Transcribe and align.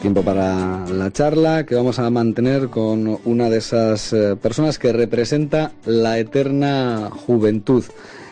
Tiempo 0.00 0.22
para 0.22 0.86
la 0.86 1.10
charla 1.10 1.66
que 1.66 1.74
vamos 1.74 1.98
a 1.98 2.08
mantener 2.08 2.68
con 2.68 3.18
una 3.24 3.50
de 3.50 3.58
esas 3.58 4.12
eh, 4.12 4.36
personas 4.36 4.78
que 4.78 4.92
representa 4.92 5.72
la 5.84 6.18
eterna 6.18 7.10
juventud. 7.10 7.84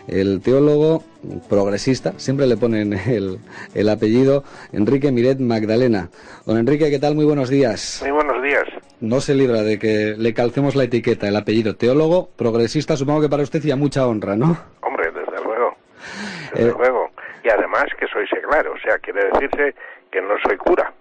El 0.08 0.40
teólogo 0.40 1.02
progresista, 1.48 2.14
siempre 2.16 2.46
le 2.46 2.56
ponen 2.56 2.92
el, 3.06 3.38
el 3.74 3.88
apellido, 3.88 4.44
Enrique 4.72 5.10
Miret 5.10 5.40
Magdalena. 5.40 6.08
Don 6.46 6.56
Enrique, 6.56 6.90
¿qué 6.90 6.98
tal? 6.98 7.14
Muy 7.14 7.24
buenos 7.24 7.50
días. 7.50 7.98
Muy 8.02 8.12
buenos 8.12 8.42
días. 8.42 8.64
No 9.00 9.20
se 9.20 9.34
libra 9.34 9.62
de 9.62 9.78
que 9.78 10.14
le 10.16 10.32
calcemos 10.32 10.74
la 10.74 10.84
etiqueta, 10.84 11.28
el 11.28 11.36
apellido 11.36 11.76
teólogo, 11.76 12.30
progresista, 12.36 12.96
supongo 12.96 13.20
que 13.22 13.28
para 13.28 13.42
usted 13.42 13.60
ya 13.62 13.76
mucha 13.76 14.06
honra, 14.06 14.36
¿no? 14.36 14.56
Hombre, 14.80 15.10
desde 15.12 15.44
luego. 15.44 15.76
Desde 16.54 16.70
Eh. 16.70 16.74
luego. 16.78 17.10
Y 17.44 17.48
además 17.50 17.84
que 17.98 18.06
soy 18.08 18.26
seglar, 18.28 18.66
o 18.68 18.78
sea, 18.78 18.98
quiere 18.98 19.26
decirse 19.30 19.74
que 20.10 20.20
no 20.22 20.34
soy 20.44 20.56
cura. 20.56 20.92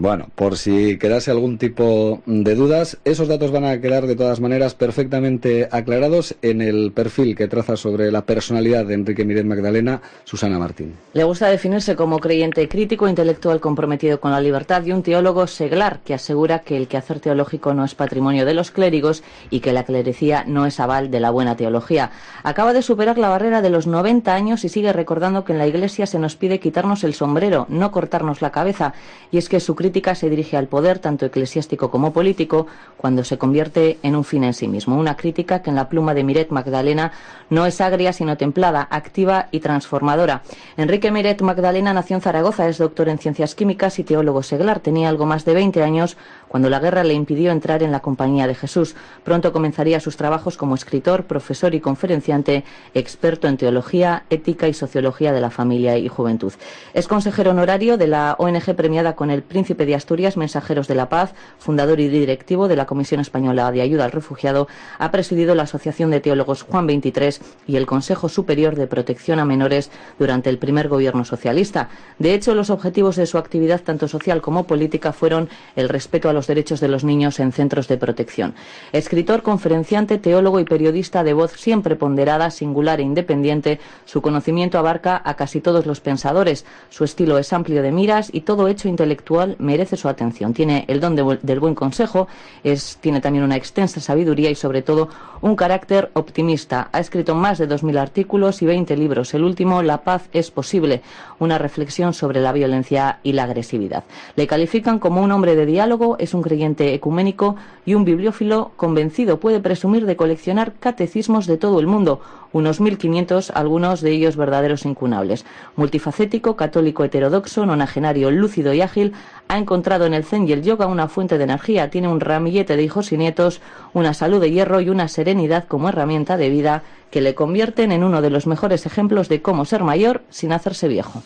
Bueno, 0.00 0.28
por 0.36 0.56
si 0.56 0.96
quedase 0.96 1.32
algún 1.32 1.58
tipo 1.58 2.22
de 2.24 2.54
dudas, 2.54 2.98
esos 3.04 3.26
datos 3.26 3.50
van 3.50 3.64
a 3.64 3.80
quedar 3.80 4.06
de 4.06 4.14
todas 4.14 4.38
maneras 4.38 4.76
perfectamente 4.76 5.68
aclarados 5.72 6.36
en 6.40 6.62
el 6.62 6.92
perfil 6.92 7.34
que 7.34 7.48
traza 7.48 7.76
sobre 7.76 8.12
la 8.12 8.22
personalidad 8.22 8.86
de 8.86 8.94
Enrique 8.94 9.24
Miret 9.24 9.44
Magdalena, 9.44 10.00
Susana 10.22 10.56
Martín. 10.56 10.94
Le 11.14 11.24
gusta 11.24 11.48
definirse 11.48 11.96
como 11.96 12.20
creyente 12.20 12.68
crítico, 12.68 13.08
intelectual 13.08 13.58
comprometido 13.58 14.20
con 14.20 14.30
la 14.30 14.40
libertad 14.40 14.84
y 14.84 14.92
un 14.92 15.02
teólogo 15.02 15.48
seglar 15.48 15.98
que 16.04 16.14
asegura 16.14 16.60
que 16.60 16.76
el 16.76 16.86
quehacer 16.86 17.18
teológico 17.18 17.74
no 17.74 17.84
es 17.84 17.96
patrimonio 17.96 18.46
de 18.46 18.54
los 18.54 18.70
clérigos 18.70 19.24
y 19.50 19.58
que 19.58 19.72
la 19.72 19.82
clerecía 19.82 20.44
no 20.46 20.64
es 20.64 20.78
aval 20.78 21.10
de 21.10 21.18
la 21.18 21.30
buena 21.32 21.56
teología. 21.56 22.12
Acaba 22.44 22.72
de 22.72 22.82
superar 22.82 23.18
la 23.18 23.30
barrera 23.30 23.62
de 23.62 23.70
los 23.70 23.88
90 23.88 24.32
años 24.32 24.64
y 24.64 24.68
sigue 24.68 24.92
recordando 24.92 25.44
que 25.44 25.54
en 25.54 25.58
la 25.58 25.66
Iglesia 25.66 26.06
se 26.06 26.20
nos 26.20 26.36
pide 26.36 26.60
quitarnos 26.60 27.02
el 27.02 27.14
sombrero, 27.14 27.66
no 27.68 27.90
cortarnos 27.90 28.42
la 28.42 28.52
cabeza. 28.52 28.94
Y 29.32 29.38
es 29.38 29.48
que 29.48 29.58
su 29.58 29.74
crítica 29.88 30.14
se 30.14 30.28
dirige 30.28 30.58
al 30.58 30.66
poder, 30.66 30.98
tanto 30.98 31.24
eclesiástico 31.24 31.90
como 31.90 32.12
político, 32.12 32.66
cuando 32.98 33.24
se 33.24 33.38
convierte 33.38 33.98
en 34.02 34.16
un 34.16 34.24
fin 34.24 34.44
en 34.44 34.52
sí 34.52 34.68
mismo. 34.68 34.98
Una 34.98 35.16
crítica 35.16 35.62
que 35.62 35.70
en 35.70 35.76
la 35.76 35.88
pluma 35.88 36.12
de 36.12 36.24
Miret 36.24 36.50
Magdalena 36.50 37.12
no 37.48 37.64
es 37.64 37.80
agria, 37.80 38.12
sino 38.12 38.36
templada, 38.36 38.86
activa 38.90 39.48
y 39.50 39.60
transformadora. 39.60 40.42
Enrique 40.76 41.10
Miret 41.10 41.40
Magdalena 41.40 41.94
nació 41.94 42.16
en 42.16 42.20
Zaragoza, 42.20 42.68
es 42.68 42.76
doctor 42.76 43.08
en 43.08 43.16
ciencias 43.16 43.54
químicas 43.54 43.98
y 43.98 44.04
teólogo 44.04 44.42
seglar. 44.42 44.80
Tenía 44.80 45.08
algo 45.08 45.24
más 45.24 45.46
de 45.46 45.54
20 45.54 45.82
años 45.82 46.18
cuando 46.48 46.68
la 46.68 46.80
guerra 46.80 47.02
le 47.02 47.14
impidió 47.14 47.50
entrar 47.50 47.82
en 47.82 47.92
la 47.92 48.00
Compañía 48.00 48.46
de 48.46 48.54
Jesús. 48.54 48.94
Pronto 49.24 49.54
comenzaría 49.54 50.00
sus 50.00 50.18
trabajos 50.18 50.58
como 50.58 50.74
escritor, 50.74 51.24
profesor 51.24 51.74
y 51.74 51.80
conferenciante, 51.80 52.64
experto 52.92 53.48
en 53.48 53.56
teología, 53.56 54.24
ética 54.28 54.68
y 54.68 54.74
sociología 54.74 55.32
de 55.32 55.40
la 55.40 55.50
familia 55.50 55.96
y 55.96 56.08
juventud. 56.08 56.52
Es 56.92 57.08
consejero 57.08 57.52
honorario 57.52 57.96
de 57.96 58.06
la 58.06 58.36
ONG 58.38 58.74
premiada 58.74 59.16
con 59.16 59.30
el 59.30 59.42
Príncipe 59.42 59.67
de 59.76 59.94
Asturias, 59.94 60.36
Mensajeros 60.36 60.88
de 60.88 60.94
la 60.94 61.08
Paz, 61.08 61.34
fundador 61.58 62.00
y 62.00 62.08
directivo 62.08 62.68
de 62.68 62.76
la 62.76 62.86
Comisión 62.86 63.20
Española 63.20 63.70
de 63.70 63.82
Ayuda 63.82 64.04
al 64.04 64.12
Refugiado. 64.12 64.68
Ha 64.98 65.10
presidido 65.10 65.54
la 65.54 65.64
Asociación 65.64 66.10
de 66.10 66.20
Teólogos 66.20 66.62
Juan 66.62 66.86
23 66.86 67.40
y 67.66 67.76
el 67.76 67.86
Consejo 67.86 68.28
Superior 68.28 68.76
de 68.76 68.86
Protección 68.86 69.38
a 69.40 69.44
Menores 69.44 69.90
durante 70.18 70.50
el 70.50 70.58
primer 70.58 70.88
gobierno 70.88 71.24
socialista. 71.24 71.90
De 72.18 72.34
hecho, 72.34 72.54
los 72.54 72.70
objetivos 72.70 73.16
de 73.16 73.26
su 73.26 73.38
actividad, 73.38 73.82
tanto 73.82 74.08
social 74.08 74.40
como 74.40 74.64
política, 74.64 75.12
fueron 75.12 75.48
el 75.76 75.88
respeto 75.88 76.28
a 76.28 76.32
los 76.32 76.46
derechos 76.46 76.80
de 76.80 76.88
los 76.88 77.04
niños 77.04 77.40
en 77.40 77.52
centros 77.52 77.88
de 77.88 77.98
protección. 77.98 78.54
Escritor, 78.92 79.42
conferenciante, 79.42 80.18
teólogo 80.18 80.60
y 80.60 80.64
periodista 80.64 81.24
de 81.24 81.34
voz 81.34 81.52
siempre 81.52 81.96
ponderada, 81.96 82.50
singular 82.50 83.00
e 83.00 83.04
independiente, 83.04 83.80
su 84.04 84.22
conocimiento 84.22 84.78
abarca 84.78 85.20
a 85.24 85.34
casi 85.34 85.60
todos 85.60 85.86
los 85.86 86.00
pensadores. 86.00 86.64
Su 86.88 87.04
estilo 87.04 87.38
es 87.38 87.52
amplio 87.52 87.82
de 87.82 87.92
miras 87.92 88.30
y 88.32 88.42
todo 88.42 88.68
hecho 88.68 88.88
intelectual 88.88 89.56
merece 89.58 89.96
su 89.96 90.08
atención. 90.08 90.52
Tiene 90.54 90.84
el 90.88 91.00
don 91.00 91.16
del 91.16 91.60
buen 91.60 91.74
consejo, 91.74 92.28
es, 92.64 92.98
tiene 93.00 93.20
también 93.20 93.44
una 93.44 93.56
extensa 93.56 94.00
sabiduría 94.00 94.50
y, 94.50 94.54
sobre 94.54 94.82
todo, 94.82 95.08
un 95.40 95.56
carácter 95.56 96.10
optimista. 96.14 96.88
Ha 96.92 97.00
escrito 97.00 97.34
más 97.34 97.58
de 97.58 97.68
2.000 97.68 97.98
artículos 97.98 98.62
y 98.62 98.66
20 98.66 98.96
libros. 98.96 99.34
El 99.34 99.44
último, 99.44 99.82
La 99.82 100.02
paz 100.02 100.28
es 100.32 100.50
posible, 100.50 101.02
una 101.38 101.58
reflexión 101.58 102.14
sobre 102.14 102.40
la 102.40 102.52
violencia 102.52 103.20
y 103.22 103.32
la 103.32 103.44
agresividad. 103.44 104.04
Le 104.36 104.46
califican 104.46 104.98
como 104.98 105.22
un 105.22 105.32
hombre 105.32 105.56
de 105.56 105.66
diálogo, 105.66 106.16
es 106.18 106.34
un 106.34 106.42
creyente 106.42 106.94
ecuménico 106.94 107.56
y 107.84 107.94
un 107.94 108.04
bibliófilo 108.04 108.72
convencido. 108.76 109.40
Puede 109.40 109.60
presumir 109.60 110.06
de 110.06 110.16
coleccionar 110.16 110.74
catecismos 110.78 111.46
de 111.46 111.56
todo 111.56 111.80
el 111.80 111.86
mundo, 111.86 112.20
unos 112.52 112.80
1.500, 112.80 113.50
algunos 113.54 114.00
de 114.00 114.10
ellos 114.12 114.36
verdaderos 114.36 114.84
incunables. 114.84 115.44
Multifacético, 115.76 116.56
católico 116.56 117.04
heterodoxo, 117.04 117.66
nonagenario, 117.66 118.30
lúcido 118.30 118.72
y 118.72 118.80
ágil, 118.80 119.12
ha 119.48 119.58
encontrado 119.58 120.06
en 120.06 120.14
el 120.14 120.24
zen 120.24 120.48
y 120.48 120.52
el 120.52 120.62
yoga 120.62 120.86
una 120.86 121.08
fuente 121.08 121.38
de 121.38 121.44
energía. 121.44 121.90
Tiene 121.90 122.08
un 122.08 122.20
ramillete 122.20 122.76
de 122.76 122.82
hijos 122.82 123.12
y 123.12 123.16
nietos, 123.16 123.60
una 123.92 124.14
salud 124.14 124.40
de 124.40 124.50
hierro 124.50 124.80
y 124.80 124.90
una 124.90 125.08
serenidad 125.08 125.64
como 125.66 125.88
herramienta 125.88 126.36
de 126.36 126.50
vida 126.50 126.82
que 127.10 127.20
le 127.20 127.34
convierten 127.34 127.92
en 127.92 128.04
uno 128.04 128.20
de 128.20 128.30
los 128.30 128.46
mejores 128.46 128.86
ejemplos 128.86 129.28
de 129.28 129.42
cómo 129.42 129.64
ser 129.64 129.82
mayor 129.82 130.22
sin 130.30 130.52
hacerse 130.52 130.88
viejo. 130.88 131.22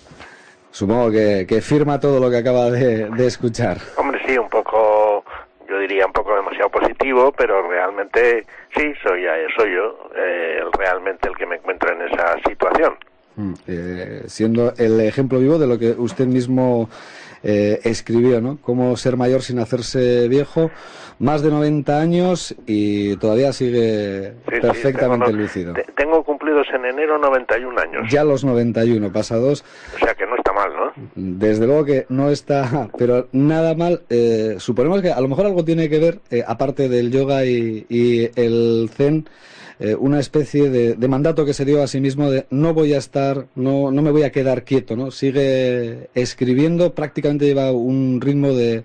Supongo 0.71 1.11
que, 1.11 1.45
que 1.47 1.61
firma 1.61 2.01
todo 2.01 2.19
lo 2.19 2.31
que 2.31 2.39
acaba 2.39 2.71
de, 2.71 3.11
de 3.11 3.27
escuchar. 3.27 3.79
Hombre, 3.99 4.21
sí, 4.27 4.39
un 4.39 4.49
poco, 4.49 5.12
diría 5.83 6.07
un 6.07 6.13
poco 6.13 6.35
demasiado 6.35 6.71
positivo, 6.71 7.33
pero 7.37 7.69
realmente 7.69 8.47
sí, 8.75 8.93
soy, 9.03 9.25
soy 9.57 9.75
yo 9.75 10.09
eh, 10.17 10.61
realmente 10.79 11.29
el 11.29 11.37
que 11.37 11.47
me 11.47 11.57
encuentro 11.57 11.93
en 11.93 12.03
esa 12.03 12.37
situación. 12.47 12.95
Mm, 13.35 13.53
eh, 13.67 14.23
siendo 14.27 14.75
el 14.77 15.01
ejemplo 15.01 15.39
vivo 15.39 15.59
de 15.59 15.67
lo 15.67 15.79
que 15.79 15.91
usted 15.93 16.27
mismo 16.27 16.89
eh, 17.43 17.81
escribió, 17.85 18.41
¿no? 18.41 18.59
Cómo 18.63 18.97
ser 18.97 19.17
mayor 19.17 19.43
sin 19.43 19.59
hacerse 19.59 20.29
viejo, 20.29 20.71
más 21.19 21.43
de 21.43 21.51
90 21.51 21.99
años 21.99 22.55
y 22.67 23.17
todavía 23.17 23.53
sigue 23.53 24.33
Sí, 24.49 24.55
sí, 24.55 24.61
perfectamente 24.61 25.27
tengo, 25.27 25.39
lúcido. 25.39 25.75
tengo 25.97 26.23
cumplidos 26.25 26.67
en 26.75 26.85
enero 26.85 27.19
91 27.19 27.81
años, 27.81 28.11
Ya 28.11 28.23
los 28.23 28.45
91 28.45 29.13
pasados, 29.13 29.65
o 29.95 29.99
sea 29.99 30.15
que 30.15 30.27
no 30.27 30.37
está 30.37 30.53
mal, 30.53 30.71
¿no? 30.75 30.93
Desde 31.39 31.67
luego 31.67 31.85
que 31.85 32.07
no 32.09 32.31
está, 32.31 32.89
pero 32.99 33.29
nada 33.33 33.75
mal. 33.75 34.03
eh, 34.11 34.57
suponemos 34.59 35.03
que 35.03 35.11
a 35.13 35.21
lo 35.21 35.29
mejor 35.29 35.47
algo 35.47 35.65
tiene 35.65 35.89
que 35.89 35.99
ver, 35.99 36.19
eh, 36.31 36.43
aparte 36.47 36.89
del 36.89 37.11
yoga 37.11 37.45
y, 37.45 37.87
y 37.89 38.31
el 38.41 38.91
zen, 38.93 39.29
eh, 39.81 39.95
una 39.99 40.21
especie 40.21 40.71
de, 40.71 40.95
de 40.95 41.09
mandato 41.09 41.45
que 41.45 41.55
se 41.55 41.65
dio 41.65 41.83
a 41.83 41.87
sí 41.87 42.01
mismo 42.01 42.31
de 42.31 42.47
no 42.51 42.75
voy 42.75 42.95
a 42.95 42.99
estar, 42.99 43.47
no, 43.55 43.91
no 43.91 44.03
me 44.03 44.11
voy 44.11 44.23
a 44.23 44.31
quedar 44.31 44.63
quieto, 44.65 44.97
¿no? 44.97 45.11
Sigue 45.11 46.09
escribiendo, 46.15 46.93
prácticamente 46.95 47.47
lleva 47.47 47.73
un 47.73 48.21
ritmo 48.21 48.53
de, 48.53 48.85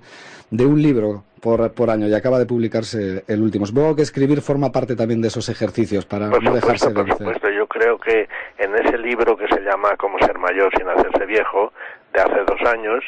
de 0.49 0.65
un 0.65 0.81
libro 0.81 1.23
por, 1.39 1.71
por 1.73 1.91
año 1.91 2.07
y 2.07 2.13
acaba 2.15 2.39
de 2.39 2.47
publicarse 2.47 3.23
el 3.27 3.41
último. 3.43 3.65
Supongo 3.67 3.95
que 3.95 4.01
escribir 4.01 4.41
forma 4.41 4.71
parte 4.71 4.95
también 4.95 5.21
de 5.21 5.27
esos 5.27 5.49
ejercicios 5.49 6.05
para 6.05 6.31
Por 6.31 6.41
no 6.43 6.53
dejarse 6.55 6.85
supuesto, 6.85 6.93
por 6.95 7.05
vencer. 7.05 7.17
supuesto. 7.27 7.49
Yo 7.51 7.67
creo 7.67 7.99
que 7.99 8.27
en 8.57 8.75
ese 8.75 8.97
libro 8.97 9.37
que 9.37 9.47
se 9.47 9.61
llama 9.61 9.89
Cómo 9.99 10.17
ser 10.25 10.39
mayor 10.39 10.71
sin 10.75 10.87
hacerse 10.89 11.25
viejo, 11.27 11.71
de 12.13 12.21
hace 12.21 12.43
dos 12.45 12.61
años, 12.67 13.03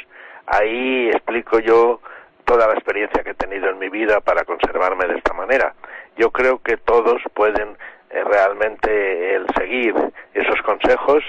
ahí 0.48 1.10
explico 1.10 1.60
yo 1.60 2.00
toda 2.46 2.68
la 2.68 2.74
experiencia 2.74 3.24
que 3.24 3.32
he 3.32 3.36
tenido 3.36 3.70
en 3.70 3.80
mi 3.80 3.90
vida 3.90 4.20
para 4.22 4.44
conservarme 4.44 5.06
de 5.06 5.18
esta 5.18 5.34
manera. 5.34 5.74
Yo 6.18 6.32
creo 6.32 6.60
que 6.62 6.78
todos 6.78 7.22
pueden 7.34 7.78
eh, 8.10 8.24
realmente 8.24 9.36
el 9.36 9.46
seguir 9.56 9.94
esos 10.34 10.60
consejos 10.64 11.24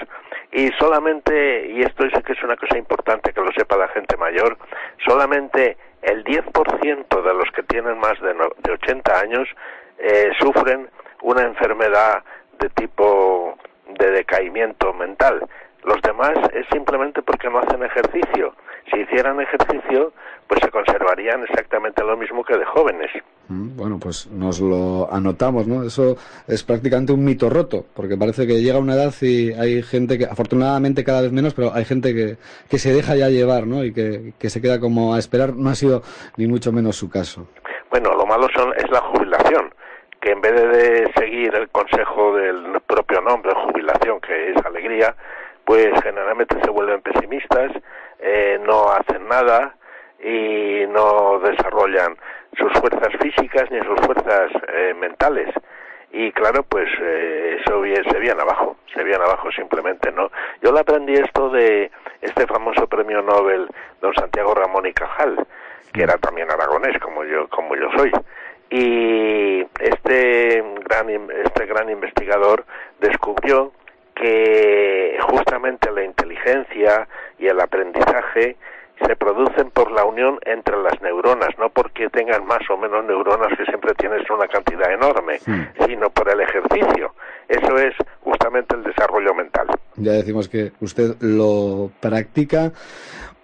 y 0.51 0.69
solamente, 0.79 1.67
y 1.69 1.81
esto 1.81 2.05
es 2.05 2.23
que 2.23 2.33
es 2.33 2.43
una 2.43 2.57
cosa 2.57 2.77
importante 2.77 3.31
que 3.33 3.41
lo 3.41 3.51
sepa 3.53 3.77
la 3.77 3.87
gente 3.89 4.17
mayor, 4.17 4.57
solamente 5.05 5.77
el 6.01 6.23
10% 6.23 7.21
de 7.21 7.33
los 7.33 7.51
que 7.51 7.63
tienen 7.63 7.99
más 7.99 8.19
de, 8.21 8.33
no- 8.33 8.49
de 8.57 8.71
80 8.73 9.19
años 9.19 9.47
eh, 9.99 10.31
sufren 10.39 10.89
una 11.21 11.43
enfermedad 11.43 12.23
de 12.59 12.69
tipo 12.69 13.55
de 13.87 14.09
decaimiento 14.11 14.91
mental. 14.93 15.47
Los 15.83 16.01
demás 16.01 16.33
es 16.53 16.65
simplemente 16.71 17.21
porque 17.21 17.49
no 17.49 17.59
hacen 17.59 17.83
ejercicio. 17.83 18.53
Si 18.91 18.99
hicieran 18.99 19.39
ejercicio, 19.39 20.13
pues 20.47 20.59
se 20.61 20.69
conservarían 20.69 21.43
exactamente 21.43 22.03
lo 22.03 22.17
mismo 22.17 22.43
que 22.43 22.57
de 22.57 22.65
jóvenes. 22.65 23.09
Mm, 23.47 23.75
Bueno, 23.77 23.97
pues 23.99 24.27
nos 24.27 24.59
lo 24.59 25.11
anotamos, 25.11 25.67
¿no? 25.67 25.83
Eso 25.83 26.17
es 26.47 26.63
prácticamente 26.63 27.13
un 27.13 27.23
mito 27.23 27.49
roto, 27.49 27.85
porque 27.95 28.17
parece 28.17 28.45
que 28.45 28.61
llega 28.61 28.77
una 28.79 28.95
edad 28.95 29.13
y 29.21 29.53
hay 29.53 29.81
gente 29.81 30.17
que, 30.17 30.25
afortunadamente 30.25 31.03
cada 31.03 31.21
vez 31.21 31.31
menos, 31.31 31.53
pero 31.53 31.73
hay 31.73 31.85
gente 31.85 32.13
que, 32.13 32.37
que 32.69 32.77
se 32.79 32.93
deja 32.93 33.15
ya 33.15 33.29
llevar, 33.29 33.65
¿no? 33.65 33.83
Y 33.83 33.93
que, 33.93 34.33
que 34.37 34.49
se 34.49 34.61
queda 34.61 34.79
como 34.79 35.13
a 35.15 35.19
esperar. 35.19 35.53
No 35.55 35.69
ha 35.69 35.75
sido 35.75 36.01
ni 36.37 36.47
mucho 36.47 36.71
menos 36.71 36.95
su 36.97 37.09
caso. 37.09 37.47
Bueno, 37.89 38.13
lo 38.15 38.25
malo 38.25 38.47
son, 38.55 38.73
es 38.77 38.89
la 38.89 39.01
jubilación, 39.01 39.73
que 40.21 40.31
en 40.31 40.41
vez 40.41 40.53
de 40.53 41.11
seguir 41.17 41.53
el 41.55 41.69
consejo 41.69 42.35
del 42.35 42.79
propio 42.87 43.21
nombre, 43.21 43.51
jubilación, 43.53 44.19
que 44.21 44.51
es 44.51 44.65
alegría, 44.65 45.15
pues 45.65 45.89
generalmente 46.03 46.59
se 46.63 46.69
vuelven 46.69 47.01
pesimistas, 47.01 47.71
eh, 48.19 48.59
no 48.65 48.91
hacen 48.91 49.27
nada 49.27 49.75
y 50.23 50.85
no 50.87 51.39
desarrollan 51.39 52.15
sus 52.57 52.71
fuerzas 52.73 53.09
físicas 53.21 53.69
ni 53.71 53.79
sus 53.79 53.99
fuerzas 54.05 54.51
eh, 54.67 54.93
mentales. 54.99 55.49
y 56.13 56.31
claro, 56.33 56.63
pues 56.63 56.89
eh, 57.01 57.57
eso 57.61 57.81
se 58.11 58.19
viene 58.19 58.41
abajo, 58.41 58.75
se 58.93 59.03
viene 59.03 59.23
abajo 59.23 59.49
simplemente, 59.51 60.11
¿no? 60.11 60.29
Yo 60.61 60.71
le 60.71 60.81
aprendí 60.81 61.13
esto 61.13 61.49
de 61.49 61.89
este 62.21 62.45
famoso 62.47 62.87
premio 62.87 63.21
Nobel, 63.21 63.67
don 64.01 64.13
Santiago 64.13 64.53
Ramón 64.53 64.85
y 64.85 64.93
Cajal, 64.93 65.47
que 65.93 66.03
era 66.03 66.17
también 66.17 66.51
aragonés, 66.51 66.99
como 66.99 67.23
yo, 67.23 67.47
como 67.49 67.75
yo 67.75 67.89
soy. 67.95 68.11
Y 68.69 69.65
este 69.79 70.63
gran, 70.85 71.09
este 71.45 71.65
gran 71.65 71.89
investigador 71.89 72.65
descubrió 72.99 73.71
que 74.15 75.17
justamente 75.29 75.91
la 75.91 76.03
inteligencia 76.03 77.07
y 77.39 77.47
el 77.47 77.59
aprendizaje 77.59 78.55
se 79.05 79.15
producen 79.15 79.71
entre 80.45 80.77
las 80.81 81.01
neuronas, 81.01 81.49
no 81.57 81.69
porque 81.69 82.09
tengan 82.09 82.45
más 82.45 82.61
o 82.69 82.77
menos 82.77 83.05
neuronas 83.05 83.49
que 83.57 83.65
siempre 83.65 83.93
tienes 83.95 84.29
una 84.29 84.47
cantidad 84.47 84.91
enorme, 84.91 85.39
sino 85.85 86.09
por 86.09 86.29
el 86.29 86.41
ejercicio. 86.41 87.13
Eso 87.47 87.77
es 87.77 87.93
justamente 88.21 88.75
el 88.75 88.83
desarrollo 88.83 89.33
mental. 89.33 89.67
Ya 89.95 90.13
decimos 90.13 90.47
que 90.47 90.71
usted 90.79 91.15
lo 91.21 91.91
practica. 91.99 92.71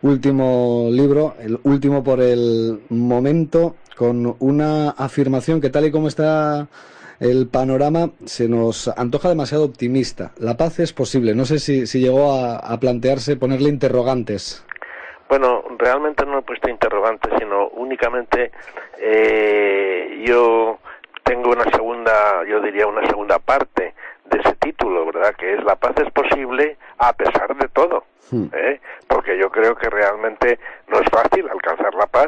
Último 0.01 0.87
libro, 0.91 1.35
el 1.39 1.59
último 1.63 2.03
por 2.03 2.21
el 2.21 2.81
momento, 2.89 3.75
con 3.95 4.35
una 4.39 4.91
afirmación 4.91 5.59
que 5.59 5.69
tal 5.69 5.85
y 5.85 5.91
como 5.91 6.07
está 6.07 6.67
el 7.19 7.47
panorama 7.47 8.11
se 8.25 8.47
nos 8.47 8.87
antoja 8.89 9.29
demasiado 9.29 9.65
optimista. 9.65 10.33
La 10.37 10.55
paz 10.55 10.79
es 10.79 10.93
posible. 10.93 11.33
No 11.33 11.45
sé 11.45 11.59
si, 11.59 11.87
si 11.87 11.99
llegó 11.99 12.33
a 12.33 12.79
plantearse 12.79 13.37
ponerle 13.37 13.69
interrogantes. 13.69 14.63
Bueno, 15.29 15.63
realmente 15.77 16.25
no 16.25 16.39
he 16.39 16.41
puesto 16.41 16.69
interrogantes, 16.69 17.33
sino 17.37 17.67
únicamente 17.69 18.51
eh, 18.97 20.23
yo 20.25 20.79
tengo 21.23 21.51
una 21.51 21.65
segunda, 21.65 22.45
yo 22.45 22.61
diría 22.61 22.87
una 22.87 23.05
segunda 23.07 23.37
parte 23.39 23.93
de 24.25 24.39
ese 24.39 24.55
título, 24.55 25.05
¿verdad? 25.05 25.35
Que 25.35 25.53
es 25.53 25.63
La 25.63 25.75
paz 25.75 25.93
es 25.97 26.11
posible 26.11 26.77
a 26.97 27.13
pesar 27.13 27.55
de 27.55 27.67
todo. 27.69 28.05
Hmm. 28.31 28.47
¿eh? 28.53 28.79
Porque 29.07 29.37
yo 29.37 29.49
creo 29.49 29.75
que 29.75 29.89
realmente 29.89 30.59
no 30.87 30.99
es 30.99 31.09
fácil 31.09 31.47
alcanzar 31.49 31.93
la 31.95 32.07
paz 32.07 32.27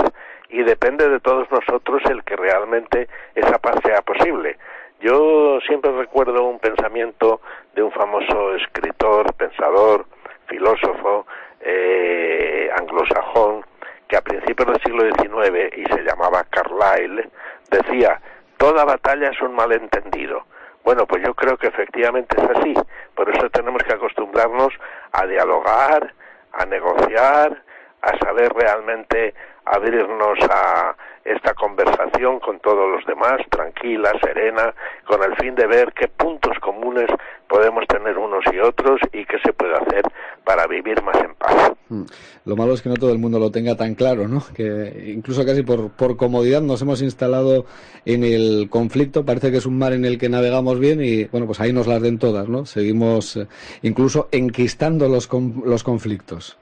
y 0.49 0.63
depende 0.63 1.07
de 1.07 1.19
todos 1.19 1.49
nosotros 1.51 2.01
el 2.09 2.23
que 2.23 2.35
realmente 2.35 3.07
esa 3.35 3.57
paz 3.59 3.79
sea 3.83 4.01
posible. 4.01 4.57
Yo 4.99 5.59
siempre 5.65 5.91
recuerdo 5.91 6.43
un 6.43 6.59
pensamiento 6.59 7.39
de 7.73 7.83
un 7.83 7.91
famoso 7.91 8.55
escritor, 8.55 9.33
pensador, 9.35 10.05
filósofo, 10.47 11.25
eh, 11.61 12.69
anglosajón 12.77 13.65
que 14.07 14.17
a 14.17 14.21
principios 14.21 14.67
del 14.67 14.81
siglo 14.81 15.03
XIX 15.03 15.77
y 15.77 15.85
se 15.85 16.03
llamaba 16.03 16.43
Carlyle 16.49 17.29
decía 17.69 18.19
toda 18.57 18.83
batalla 18.83 19.29
es 19.29 19.41
un 19.41 19.55
malentendido. 19.55 20.45
Bueno, 20.83 21.05
pues 21.05 21.23
yo 21.23 21.33
creo 21.33 21.57
que 21.57 21.67
efectivamente 21.67 22.35
es 22.37 22.57
así. 22.57 22.73
Por 23.15 23.29
eso 23.29 23.49
tenemos 23.49 23.83
que 23.83 23.93
acostumbrarnos 23.93 24.73
a 25.11 25.25
dialogar, 25.25 26.13
a 26.53 26.65
negociar, 26.65 27.63
a 28.01 28.17
saber 28.17 28.51
realmente 28.53 29.33
abrirnos 29.65 30.39
a 30.49 30.95
esta 31.29 31.53
conversación 31.53 32.39
con 32.39 32.59
todos 32.59 32.89
los 32.89 33.05
demás, 33.05 33.39
tranquila, 33.49 34.11
serena, 34.21 34.73
con 35.05 35.21
el 35.23 35.35
fin 35.35 35.53
de 35.55 35.67
ver 35.67 35.93
qué 35.93 36.07
puntos 36.07 36.57
comunes 36.59 37.07
podemos 37.47 37.85
tener 37.87 38.17
unos 38.17 38.43
y 38.51 38.59
otros 38.59 38.99
y 39.13 39.25
qué 39.25 39.37
se 39.43 39.53
puede 39.53 39.73
hacer 39.75 40.03
para 40.43 40.65
vivir 40.67 41.01
más 41.03 41.17
en 41.17 41.35
paz. 41.35 41.71
Hmm. 41.89 42.03
Lo 42.45 42.55
malo 42.55 42.73
es 42.73 42.81
que 42.81 42.89
no 42.89 42.95
todo 42.95 43.11
el 43.11 43.19
mundo 43.19 43.39
lo 43.39 43.51
tenga 43.51 43.75
tan 43.75 43.95
claro, 43.95 44.27
¿no? 44.27 44.43
Que 44.55 45.13
incluso 45.13 45.45
casi 45.45 45.63
por, 45.63 45.91
por 45.91 46.17
comodidad 46.17 46.61
nos 46.61 46.81
hemos 46.81 47.01
instalado 47.01 47.65
en 48.05 48.23
el 48.23 48.67
conflicto, 48.69 49.25
parece 49.25 49.51
que 49.51 49.57
es 49.57 49.65
un 49.65 49.77
mar 49.77 49.93
en 49.93 50.05
el 50.05 50.17
que 50.17 50.29
navegamos 50.29 50.79
bien 50.79 50.99
y 51.03 51.25
bueno, 51.25 51.45
pues 51.45 51.59
ahí 51.59 51.73
nos 51.73 51.87
las 51.87 52.01
den 52.01 52.17
todas, 52.17 52.47
¿no? 52.47 52.65
Seguimos 52.65 53.37
eh, 53.37 53.47
incluso 53.83 54.29
enquistando 54.31 55.07
los, 55.07 55.29
los 55.63 55.83
conflictos. 55.83 56.57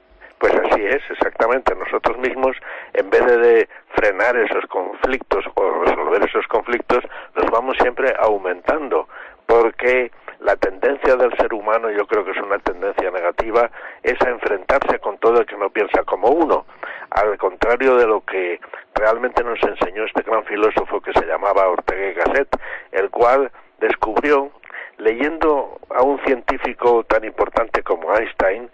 Nosotros 1.48 2.18
mismos, 2.18 2.54
en 2.92 3.08
vez 3.08 3.24
de 3.24 3.68
frenar 3.94 4.36
esos 4.36 4.66
conflictos 4.66 5.46
o 5.54 5.84
resolver 5.84 6.22
esos 6.22 6.46
conflictos, 6.46 7.02
los 7.34 7.50
vamos 7.50 7.76
siempre 7.80 8.14
aumentando, 8.18 9.08
porque 9.46 10.12
la 10.40 10.54
tendencia 10.56 11.16
del 11.16 11.34
ser 11.38 11.54
humano, 11.54 11.90
yo 11.90 12.06
creo 12.06 12.26
que 12.26 12.32
es 12.32 12.36
una 12.36 12.58
tendencia 12.58 13.10
negativa, 13.10 13.70
es 14.02 14.20
a 14.20 14.28
enfrentarse 14.28 14.98
con 14.98 15.16
todo 15.16 15.40
el 15.40 15.46
que 15.46 15.56
no 15.56 15.70
piensa 15.70 16.04
como 16.04 16.28
uno, 16.28 16.66
al 17.10 17.38
contrario 17.38 17.96
de 17.96 18.06
lo 18.06 18.20
que 18.20 18.60
realmente 18.94 19.42
nos 19.42 19.62
enseñó 19.62 20.04
este 20.04 20.22
gran 20.22 20.44
filósofo 20.44 21.00
que 21.00 21.14
se 21.14 21.24
llamaba 21.24 21.68
Ortega 21.68 22.08
y 22.08 22.14
Gasset, 22.14 22.48
el 22.92 23.08
cual 23.08 23.50
descubrió, 23.78 24.50
leyendo 24.98 25.78
a 25.88 26.02
un 26.02 26.20
científico 26.24 27.04
tan 27.04 27.24
importante 27.24 27.82
como 27.82 28.14
Einstein, 28.14 28.70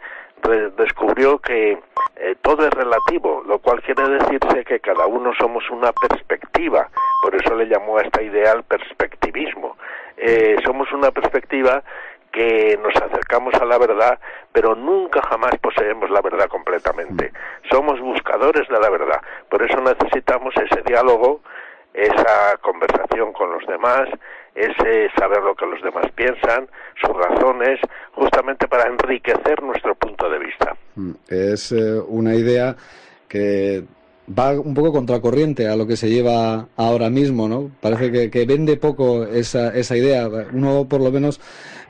descubrió 0.77 1.39
que 1.39 1.79
eh, 2.17 2.37
todo 2.43 2.67
es 2.67 2.73
relativo, 2.73 3.43
lo 3.47 3.59
cual 3.59 3.83
quiere 3.83 4.09
decirse 4.09 4.65
que 4.65 4.81
cada 4.81 5.07
uno 5.07 5.33
somos 5.39 5.69
una 5.71 5.93
perspectiva, 5.93 6.89
por 7.23 7.35
eso 7.35 7.55
le 7.55 7.67
llamó 7.67 7.99
a 7.99 8.03
esta 8.03 8.23
idea 8.23 8.53
el 8.53 8.63
perspectivismo. 8.63 9.77
Eh, 10.17 10.57
somos 10.65 10.91
una 10.93 11.11
perspectiva 11.11 11.83
que 12.31 12.79
nos 12.83 12.95
acercamos 12.97 13.55
a 13.55 13.65
la 13.65 13.79
verdad, 13.79 14.19
pero 14.53 14.75
nunca 14.75 15.21
jamás 15.29 15.53
poseemos 15.61 16.11
la 16.11 16.21
verdad 16.21 16.49
completamente. 16.49 17.33
Somos 17.71 18.01
buscadores 18.01 18.69
de 18.69 18.79
la 18.79 18.91
verdad, 18.91 19.21
por 19.49 19.63
eso 19.63 19.81
necesitamos 19.81 20.55
ese 20.57 20.83
diálogo, 20.83 21.41
esa 21.93 22.57
conversación 22.61 23.33
con 23.33 23.53
los 23.53 23.65
demás, 23.67 24.09
ese 24.55 25.11
saber 25.19 25.43
lo 25.43 25.55
que 25.55 25.67
los 25.67 25.83
demás 25.83 26.07
piensan, 26.15 26.69
sus 27.01 27.17
razones, 27.17 27.81
justamente 28.13 28.69
para 28.69 28.89
enriquecer 28.89 29.63
nuestro 29.63 29.95
punto 29.95 30.29
de 30.31 30.39
vista. 30.39 30.77
Mm, 30.95 31.13
es 31.29 31.73
eh, 31.73 32.01
una 32.07 32.35
idea 32.35 32.77
que 33.29 33.85
va 34.27 34.53
un 34.53 34.75
poco 34.75 34.93
contracorriente 34.93 35.69
a 35.69 35.77
lo 35.77 35.87
que 35.87 35.97
se 35.97 36.09
lleva 36.09 36.69
ahora 36.77 37.11
mismo, 37.11 37.49
¿no? 37.49 37.71
Parece 37.81 38.31
que, 38.31 38.47
vende 38.47 38.77
poco 38.77 39.25
esa, 39.25 39.75
esa 39.75 39.97
idea. 39.97 40.29
Uno, 40.53 40.87
por 40.89 41.01
lo 41.01 41.11
menos, 41.11 41.41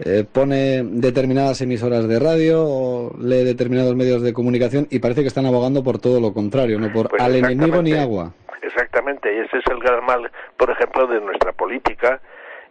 eh, 0.04 0.24
pone 0.30 0.82
determinadas 0.84 1.60
emisoras 1.60 2.08
de 2.08 2.18
radio 2.18 2.64
o 2.66 3.16
lee 3.20 3.44
determinados 3.44 3.94
medios 3.94 4.22
de 4.22 4.32
comunicación 4.32 4.88
y 4.90 4.98
parece 4.98 5.22
que 5.22 5.28
están 5.28 5.46
abogando 5.46 5.84
por 5.84 5.98
todo 5.98 6.20
lo 6.20 6.32
contrario, 6.32 6.80
no 6.80 6.92
por 6.92 7.08
pues 7.08 7.22
al 7.22 7.36
enemigo 7.36 7.82
ni 7.82 7.92
agua. 7.92 8.32
Exactamente, 8.62 9.32
y 9.32 9.38
ese 9.40 9.58
es 9.58 9.64
el 9.70 9.78
gran 9.78 10.04
mal, 10.04 10.30
por 10.56 10.70
ejemplo, 10.70 11.06
de 11.06 11.20
nuestra 11.20 11.52
política, 11.52 12.20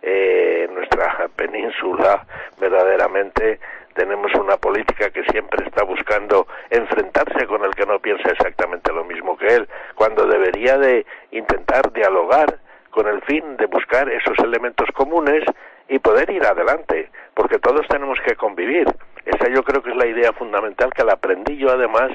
eh, 0.04 0.68
nuestra 0.74 1.30
península 1.36 2.26
verdaderamente 2.60 3.60
tenemos 3.94 4.34
una 4.36 4.58
política 4.58 5.10
que 5.12 5.24
siempre 5.26 5.66
está 5.66 5.84
buscando 5.84 6.48
enfrentarse 6.70 7.48
con 7.48 7.64
el 7.64 7.72
que 7.72 7.86
no 7.86 8.00
piensa 8.00 8.30
exactamente 8.32 8.92
lo 8.92 9.06
mismo 9.06 9.38
que 9.38 9.48
él, 9.48 9.70
cuando 9.96 10.26
debería 10.26 10.78
de 10.78 11.06
intentar 11.32 11.92
dialogar 11.94 12.60
con 12.90 13.08
el 13.08 13.22
fin 13.22 13.56
de 13.58 13.66
buscar 13.68 14.10
esos 14.10 14.38
elementos 14.40 14.90
comunes 14.94 15.44
y 15.88 16.00
poder 16.00 16.30
ir 16.32 16.44
adelante, 16.44 17.10
porque 17.34 17.60
todos 17.60 17.88
tenemos 17.88 18.20
que 18.26 18.36
convivir. 18.36 18.88
Esa 19.26 19.48
yo 19.50 19.64
creo 19.64 19.82
que 19.82 19.92
es 19.92 19.96
la 19.96 20.08
idea 20.08 20.34
fundamental 20.34 20.92
que 20.94 21.04
la 21.04 21.14
aprendí 21.14 21.58
yo 21.58 21.70
además 21.70 22.12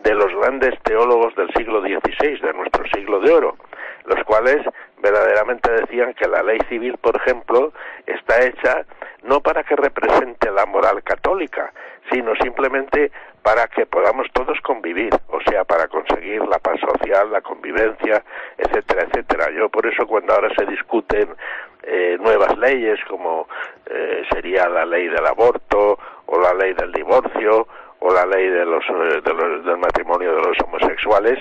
de 0.00 0.14
los 0.14 0.32
grandes 0.34 0.80
teólogos 0.82 1.34
del 1.34 1.52
siglo 1.54 1.80
XVI, 1.80 2.40
de 2.40 2.52
nuestro 2.54 2.84
siglo 2.94 3.20
de 3.20 3.32
oro, 3.32 3.56
los 4.04 4.22
cuales 4.24 4.64
verdaderamente 5.02 5.70
decían 5.72 6.14
que 6.14 6.28
la 6.28 6.42
ley 6.42 6.58
civil, 6.68 6.96
por 6.98 7.16
ejemplo, 7.16 7.72
está 8.06 8.44
hecha 8.44 8.84
no 9.22 9.40
para 9.40 9.64
que 9.64 9.76
represente 9.76 10.50
la 10.50 10.66
moral 10.66 11.02
católica, 11.02 11.72
sino 12.10 12.34
simplemente 12.36 13.10
para 13.42 13.66
que 13.68 13.86
podamos 13.86 14.26
todos 14.32 14.60
convivir, 14.60 15.14
o 15.28 15.40
sea, 15.48 15.64
para 15.64 15.88
conseguir 15.88 16.42
la 16.46 16.58
paz 16.58 16.78
social, 16.80 17.30
la 17.30 17.40
convivencia, 17.40 18.22
etcétera, 18.56 19.06
etcétera. 19.06 19.50
Yo 19.52 19.68
por 19.68 19.86
eso 19.86 20.06
cuando 20.06 20.34
ahora 20.34 20.50
se 20.56 20.66
discuten 20.66 21.34
eh, 21.82 22.18
nuevas 22.20 22.56
leyes 22.58 22.98
como 23.08 23.48
eh, 23.86 24.22
sería 24.30 24.68
la 24.68 24.84
ley 24.84 25.08
del 25.08 25.26
aborto 25.26 25.98
o 26.26 26.40
la 26.40 26.52
ley 26.52 26.74
del 26.74 26.92
divorcio 26.92 27.66
o 28.00 28.12
la 28.12 28.26
ley 28.26 28.48
de 28.48 28.64
los, 28.64 28.84
eh, 28.84 29.20
del 29.64 29.78
matrimonio 29.78 30.34
de 30.34 30.42
los 30.42 30.56
homosexuales, 30.64 31.38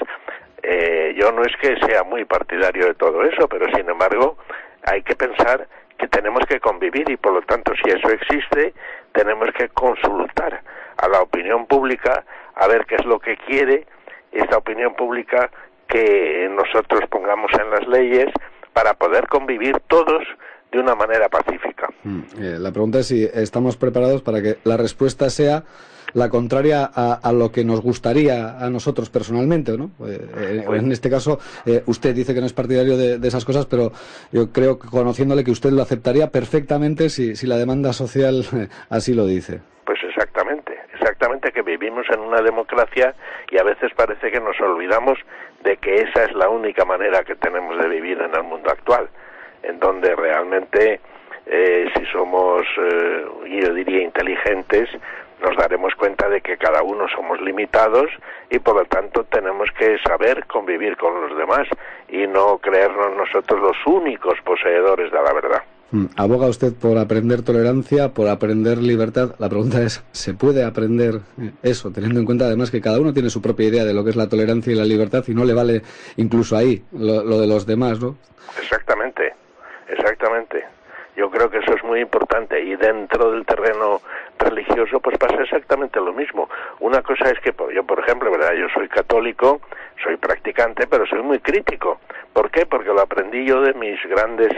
eh, 0.69 1.15
yo 1.17 1.31
no 1.31 1.43
es 1.43 1.55
que 1.62 1.77
sea 1.88 2.03
muy 2.03 2.25
partidario 2.25 2.88
de 2.88 2.93
todo 2.95 3.24
eso, 3.24 3.47
pero 3.47 3.67
sin 3.74 3.89
embargo 3.89 4.38
hay 4.83 5.01
que 5.01 5.15
pensar 5.15 5.65
que 5.97 6.09
tenemos 6.09 6.43
que 6.45 6.59
convivir 6.59 7.09
y 7.09 7.15
por 7.15 7.33
lo 7.33 7.41
tanto 7.43 7.71
si 7.81 7.89
eso 7.89 8.09
existe 8.09 8.74
tenemos 9.13 9.50
que 9.57 9.69
consultar 9.69 10.62
a 10.97 11.07
la 11.07 11.21
opinión 11.21 11.67
pública 11.67 12.25
a 12.55 12.67
ver 12.67 12.86
qué 12.86 12.95
es 12.95 13.05
lo 13.05 13.17
que 13.17 13.38
quiere 13.38 13.88
esta 14.33 14.57
opinión 14.57 14.93
pública 14.93 15.50
que 15.88 16.50
nosotros 16.51 17.00
pongamos 17.09 17.50
en 17.53 17.69
las 17.69 17.88
leyes 17.88 18.27
para 18.74 18.93
poder 18.93 19.27
convivir 19.27 19.79
todos 19.88 20.24
de 20.74 20.79
una 20.79 20.95
manera 20.95 21.29
pacífica. 21.29 21.88
Mm, 22.03 22.19
eh, 22.41 22.57
la 22.59 22.74
pregunta 22.74 23.00
es 23.00 23.07
si 23.07 23.24
estamos 23.24 23.77
preparados 23.77 24.21
para 24.21 24.41
que 24.41 24.57
la 24.65 24.75
respuesta 24.75 25.29
sea 25.29 25.63
la 26.17 26.29
contraria 26.29 26.83
a, 26.83 27.31
lo 27.31 27.51
que 27.51 27.63
nos 27.63 27.81
gustaría 27.81 28.57
a 28.57 28.71
nosotros 28.71 29.12
personalmente, 29.12 29.77
¿no? 29.77 29.91
Eh, 30.03 30.17
eh, 30.36 30.63
pues 30.65 30.81
en 30.81 30.91
este 30.91 31.12
caso, 31.12 31.38
usted 31.86 32.15
dice 32.15 32.33
que 32.33 32.39
no 32.39 32.47
es 32.47 32.53
partidario 32.53 32.97
de, 32.97 33.27
esas 33.27 33.45
cosas, 33.45 33.67
pero 33.67 33.91
yo 34.31 34.51
creo 34.51 34.79
que 34.79 34.88
conociéndole 34.88 35.43
que 35.43 35.51
usted 35.51 35.69
lo 35.69 35.83
aceptaría 35.83 36.31
perfectamente 36.31 37.09
si, 37.09 37.36
si 37.36 37.45
la 37.45 37.57
demanda 37.57 37.93
social 37.93 38.43
así 38.89 39.13
lo 39.13 39.27
dice. 39.27 39.62
Pues 39.86 40.00
exactamente, 40.03 40.74
exactamente 40.95 41.51
que 41.51 41.62
vivimos 41.62 42.07
en 42.12 42.21
una 42.21 42.41
democracia 42.41 43.13
y 43.51 43.59
a 43.59 43.63
veces 43.63 43.91
parece 43.95 44.31
que 44.31 44.39
nos 44.39 44.59
olvidamos 44.59 45.19
de 45.63 45.77
que 45.77 46.01
esa 46.01 46.24
es 46.24 46.33
la 46.33 46.50
única 46.50 46.83
manera 46.83 47.24
que 47.24 47.36
tenemos 47.36 47.77
de 47.77 47.89
vivir 47.89 48.19
en 48.19 48.33
el 48.33 48.43
mundo 48.43 48.71
actual 48.71 49.07
en 49.62 49.79
donde 49.79 50.15
realmente 50.15 51.00
eh, 51.45 51.89
si 51.95 52.05
somos, 52.07 52.63
eh, 52.77 53.25
yo 53.62 53.74
diría, 53.74 54.01
inteligentes, 54.01 54.89
nos 55.41 55.56
daremos 55.58 55.94
cuenta 55.96 56.29
de 56.29 56.41
que 56.41 56.58
cada 56.58 56.82
uno 56.84 57.08
somos 57.08 57.39
limitados 57.41 58.10
y 58.50 58.60
por 58.60 58.75
lo 58.75 58.86
tanto 58.86 59.24
tenemos 59.25 59.70
que 59.77 59.98
saber 60.00 60.46
convivir 60.48 60.98
con 60.98 61.22
los 61.22 61.38
demás 61.38 61.67
y 62.10 62.27
no 62.27 62.58
creernos 62.58 63.15
nosotros 63.15 63.62
los 63.62 63.77
únicos 63.86 64.39
poseedores 64.44 65.12
de 65.12 65.22
la 65.22 65.34
verdad. 65.34 65.63
Mm, 65.91 66.06
aboga 66.17 66.48
usted 66.48 66.74
por 66.74 66.98
aprender 66.98 67.44
tolerancia, 67.44 68.10
por 68.10 68.27
aprender 68.27 68.77
libertad. 68.77 69.36
La 69.39 69.48
pregunta 69.48 69.82
es, 69.82 70.03
¿se 70.12 70.34
puede 70.34 70.65
aprender 70.65 71.22
eso, 71.63 71.91
teniendo 71.91 72.20
en 72.20 72.25
cuenta 72.25 72.46
además 72.46 72.72
que 72.72 72.82
cada 72.82 73.00
uno 73.00 73.13
tiene 73.13 73.29
su 73.29 73.41
propia 73.41 73.70
idea 73.70 73.86
de 73.86 73.94
lo 73.94 74.03
que 74.03 74.10
es 74.10 74.15
la 74.17 74.27
tolerancia 74.27 74.74
y 74.74 74.75
la 74.75 74.84
libertad 74.84 75.24
y 75.27 75.34
no 75.34 75.46
le 75.46 75.53
vale 75.53 75.82
incluso 76.17 76.58
ahí 76.58 76.84
lo, 76.91 77.24
lo 77.24 77.39
de 77.39 77.48
los 77.48 77.65
demás, 77.65 78.01
¿no? 78.01 78.17
Exactamente. 78.60 79.34
Exactamente. 79.88 80.76
Yo 81.17 81.31
creo 81.31 81.50
que 81.50 81.57
eso 81.57 81.74
es 81.74 81.83
muy 81.83 82.00
importante 82.00 82.62
y 82.62 82.75
dentro 82.75 83.31
del 83.31 83.43
terreno 83.43 84.01
religioso 84.38 85.00
pues 85.00 85.17
pasa 85.17 85.41
exactamente 85.41 86.00
lo 86.00 86.13
mismo. 86.13 86.47
Una 86.79 87.01
cosa 87.01 87.31
es 87.31 87.39
que 87.39 87.51
yo, 87.74 87.83
por 87.83 88.00
ejemplo, 88.00 88.29
¿verdad? 88.29 88.53
Yo 88.53 88.67
soy 88.69 88.88
católico, 88.88 89.59
soy 90.03 90.15
practicante, 90.17 90.86
pero 90.86 91.07
soy 91.07 91.24
muy 91.24 91.39
crítico. 91.39 92.00
¿Por 92.33 92.51
qué? 92.51 92.67
Porque 92.67 92.89
lo 92.89 93.01
aprendí 93.01 93.45
yo 93.45 93.62
de 93.62 93.74
mis 93.74 94.00
grandes, 94.03 94.51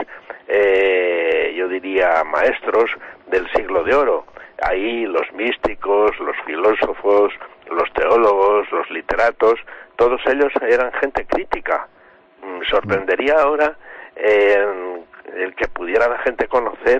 eh, 0.48 1.54
yo 1.56 1.66
diría, 1.66 2.22
maestros 2.24 2.90
del 3.28 3.50
siglo 3.52 3.82
de 3.82 3.94
oro. 3.94 4.26
Ahí 4.60 5.06
los 5.06 5.32
místicos, 5.32 6.10
los 6.20 6.36
filósofos, 6.44 7.32
los 7.70 7.90
teólogos, 7.94 8.70
los 8.70 8.90
literatos, 8.90 9.58
todos 9.96 10.20
ellos 10.26 10.52
eran 10.60 10.92
gente 10.92 11.24
crítica. 11.24 11.88
Mm, 12.42 12.64
sorprendería 12.68 13.36
ahora 13.40 13.74
eh, 14.14 15.00
el 15.36 15.54
que 15.54 15.68
pudiera 15.68 16.08
la 16.08 16.18
gente 16.18 16.48
conocer 16.48 16.98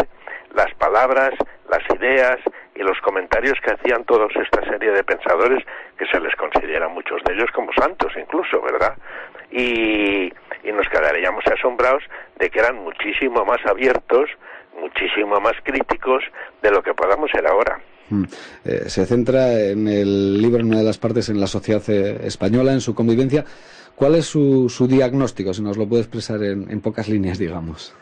las 0.55 0.73
palabras, 0.75 1.31
las 1.69 1.83
ideas 1.97 2.39
y 2.75 2.83
los 2.83 2.99
comentarios 3.03 3.55
que 3.65 3.73
hacían 3.73 4.05
toda 4.05 4.27
esta 4.27 4.63
serie 4.65 4.91
de 4.91 5.05
pensadores 5.05 5.65
que 5.99 6.07
se 6.07 6.19
les 6.21 6.35
considera 6.37 6.89
muchos 6.89 7.21
de 7.27 7.35
ellos 7.35 7.51
como 7.55 7.73
santos 7.73 8.13
incluso, 8.21 8.61
¿verdad? 8.63 8.97
Y, 9.51 10.33
y 10.65 10.73
nos 10.73 10.89
quedaríamos 10.89 11.45
asombrados 11.47 12.03
de 12.39 12.51
que 12.51 12.59
eran 12.59 12.77
muchísimo 12.77 13.45
más 13.45 13.65
abiertos, 13.67 14.31
muchísimo 14.79 15.41
más 15.41 15.55
críticos 15.63 16.25
de 16.63 16.71
lo 16.71 16.83
que 16.83 16.95
podamos 16.95 17.31
ser 17.31 17.47
ahora. 17.47 17.81
Mm. 18.09 18.25
Eh, 18.65 18.89
se 18.89 19.07
centra 19.07 19.53
en 19.61 19.87
el 19.87 20.41
libro, 20.41 20.61
en 20.61 20.67
una 20.67 20.79
de 20.79 20.85
las 20.85 20.99
partes, 20.99 21.29
en 21.29 21.41
la 21.41 21.47
sociedad 21.47 21.83
eh, 21.89 22.21
española, 22.25 22.73
en 22.73 22.81
su 22.81 22.95
convivencia. 22.95 23.45
¿Cuál 23.95 24.15
es 24.17 24.27
su, 24.27 24.69
su 24.69 24.89
diagnóstico, 24.89 25.53
si 25.53 25.63
nos 25.63 25.77
lo 25.77 25.87
puede 25.87 26.03
expresar 26.03 26.43
en 26.43 26.81
pocas 26.81 27.09
líneas, 27.09 27.39
digamos? 27.39 27.95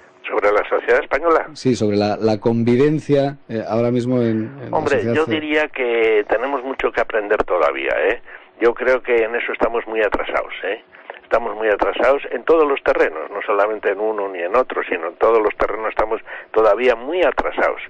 ¿Sobre 0.68 0.80
la 0.82 0.87
sociedad 0.87 1.02
española? 1.02 1.46
Sí, 1.54 1.75
sobre 1.75 1.96
la, 1.96 2.38
convivencia 2.40 3.37
eh, 3.48 3.62
ahora 3.66 3.90
mismo 3.90 4.20
en, 4.22 4.50
Hombre, 4.70 5.02
yo 5.14 5.25
diría 5.25 5.68
que 5.68 6.25
tenemos 6.28 6.62
mucho 6.62 6.92
que 6.92 7.00
aprender 7.00 7.42
todavía, 7.44 7.94
¿eh? 8.08 8.20
Yo 8.60 8.75
creo 8.75 9.02
que 9.02 9.25
en 9.25 9.34
eso 9.34 9.52
estamos 9.52 9.87
muy 9.87 10.00
atrasados, 10.02 10.52
¿eh? 10.64 10.82
Estamos 11.22 11.54
muy 11.56 11.68
atrasados 11.68 12.22
en 12.30 12.42
todos 12.44 12.66
los 12.66 12.82
terrenos, 12.82 13.30
no 13.30 13.40
solamente 13.42 13.90
en 13.90 14.00
uno 14.00 14.28
ni 14.28 14.40
en 14.40 14.56
otro, 14.56 14.82
sino 14.88 15.08
en 15.08 15.16
todos 15.16 15.42
los 15.42 15.54
terrenos 15.56 15.90
estamos 15.90 16.20
todavía 16.52 16.94
muy 16.96 17.22
atrasados. 17.22 17.82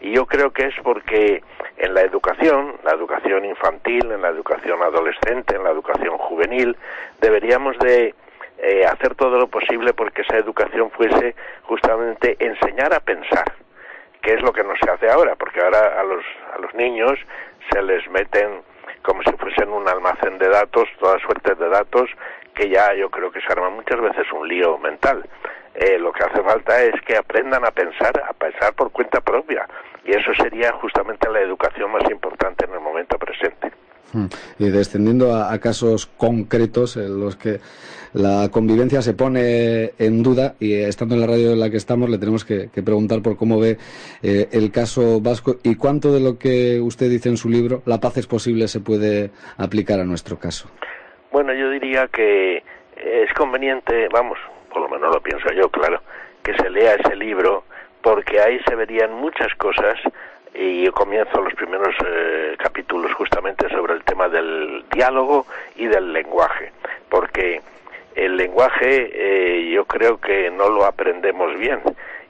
Y 0.00 0.12
yo 0.14 0.26
creo 0.26 0.50
que 0.52 0.66
es 0.66 0.74
porque 0.82 1.42
en 1.78 1.94
la 1.94 2.02
educación, 2.02 2.76
la 2.84 2.92
educación 2.92 3.44
infantil, 3.44 4.10
en 4.10 4.20
la 4.20 4.28
educación 4.28 4.82
adolescente, 4.82 5.56
en 5.56 5.64
la 5.64 5.70
educación 5.70 6.18
juvenil, 6.18 6.76
deberíamos 7.20 7.78
de 7.78 8.14
eh, 8.62 8.86
hacer 8.86 9.16
todo 9.16 9.38
lo 9.38 9.48
posible 9.48 9.92
porque 9.92 10.22
esa 10.22 10.36
educación 10.36 10.90
fuese 10.92 11.34
justamente 11.64 12.36
enseñar 12.38 12.94
a 12.94 13.00
pensar, 13.00 13.52
que 14.22 14.34
es 14.34 14.42
lo 14.42 14.52
que 14.52 14.62
no 14.62 14.74
se 14.80 14.88
hace 14.88 15.10
ahora, 15.10 15.34
porque 15.34 15.60
ahora 15.60 16.00
a 16.00 16.04
los, 16.04 16.24
a 16.54 16.58
los 16.60 16.72
niños 16.74 17.18
se 17.72 17.82
les 17.82 18.08
meten 18.10 18.62
como 19.02 19.20
si 19.24 19.32
fuesen 19.32 19.68
un 19.70 19.88
almacén 19.88 20.38
de 20.38 20.48
datos, 20.48 20.88
toda 21.00 21.18
suerte 21.18 21.56
de 21.56 21.68
datos, 21.68 22.08
que 22.54 22.68
ya 22.68 22.94
yo 22.94 23.10
creo 23.10 23.32
que 23.32 23.40
se 23.40 23.52
arma 23.52 23.68
muchas 23.68 24.00
veces 24.00 24.30
un 24.32 24.46
lío 24.46 24.78
mental. 24.78 25.28
Eh, 25.74 25.98
lo 25.98 26.12
que 26.12 26.22
hace 26.22 26.40
falta 26.42 26.80
es 26.82 27.00
que 27.02 27.16
aprendan 27.16 27.64
a 27.64 27.72
pensar, 27.72 28.12
a 28.28 28.32
pensar 28.32 28.74
por 28.74 28.92
cuenta 28.92 29.20
propia, 29.20 29.66
y 30.04 30.12
eso 30.12 30.32
sería 30.34 30.72
justamente 30.74 31.28
la 31.28 31.40
educación 31.40 31.90
más 31.90 32.08
importante 32.10 32.64
en 32.66 32.74
el 32.74 32.80
momento 32.80 33.18
presente. 33.18 33.72
Hmm. 34.12 34.26
Y 34.58 34.68
descendiendo 34.68 35.34
a, 35.34 35.58
casos 35.58 36.06
concretos 36.06 36.96
en 36.96 37.18
los 37.18 37.36
que 37.36 37.60
la 38.12 38.50
convivencia 38.50 39.00
se 39.00 39.14
pone 39.14 39.92
en 39.98 40.22
duda 40.22 40.54
y 40.60 40.74
eh, 40.74 40.88
estando 40.88 41.14
en 41.14 41.22
la 41.22 41.26
radio 41.26 41.52
en 41.52 41.60
la 41.60 41.70
que 41.70 41.78
estamos 41.78 42.10
le 42.10 42.18
tenemos 42.18 42.44
que, 42.44 42.68
preguntar 42.84 43.22
por 43.22 43.36
cómo 43.36 43.58
ve 43.58 43.78
eh, 44.22 44.48
el 44.52 44.70
caso 44.70 45.20
vasco 45.22 45.56
y 45.62 45.76
cuánto 45.76 46.12
de 46.12 46.20
lo 46.20 46.38
que 46.38 46.78
usted 46.80 47.08
dice 47.08 47.30
en 47.30 47.38
su 47.38 47.48
libro, 47.48 47.82
La 47.86 48.00
paz 48.00 48.18
es 48.18 48.26
posible, 48.26 48.68
se 48.68 48.80
puede 48.80 49.30
aplicar 49.56 49.98
a 49.98 50.04
nuestro 50.04 50.38
caso. 50.38 50.68
Bueno, 51.30 51.54
yo 51.54 51.70
diría 51.70 52.06
que 52.08 52.62
es 52.96 53.32
conveniente, 53.34 54.08
vamos, 54.12 54.38
por 54.70 54.82
lo 54.82 54.88
menos 54.88 55.14
lo 55.14 55.20
pienso 55.22 55.46
yo, 55.54 55.70
claro, 55.70 56.02
que 56.42 56.54
se 56.54 56.68
lea 56.68 56.94
ese 56.94 57.16
libro 57.16 57.64
porque 58.02 58.40
ahí 58.40 58.58
se 58.68 58.74
verían 58.74 59.14
muchas 59.14 59.54
cosas 59.56 59.96
y 60.54 60.84
yo 60.84 60.92
comienzo 60.92 61.40
los 61.40 61.54
primeros 61.54 61.94
eh, 62.04 62.54
capítulos 62.58 63.12
justamente 63.14 63.68
sobre 63.70 63.94
el 63.94 64.04
tema 64.04 64.28
del 64.28 64.84
diálogo 64.92 65.46
y 65.76 65.86
del 65.86 66.12
lenguaje, 66.12 66.72
porque 67.08 67.60
el 68.14 68.36
lenguaje 68.36 69.10
eh, 69.12 69.70
yo 69.70 69.84
creo 69.86 70.18
que 70.18 70.50
no 70.50 70.68
lo 70.68 70.84
aprendemos 70.84 71.56
bien. 71.58 71.80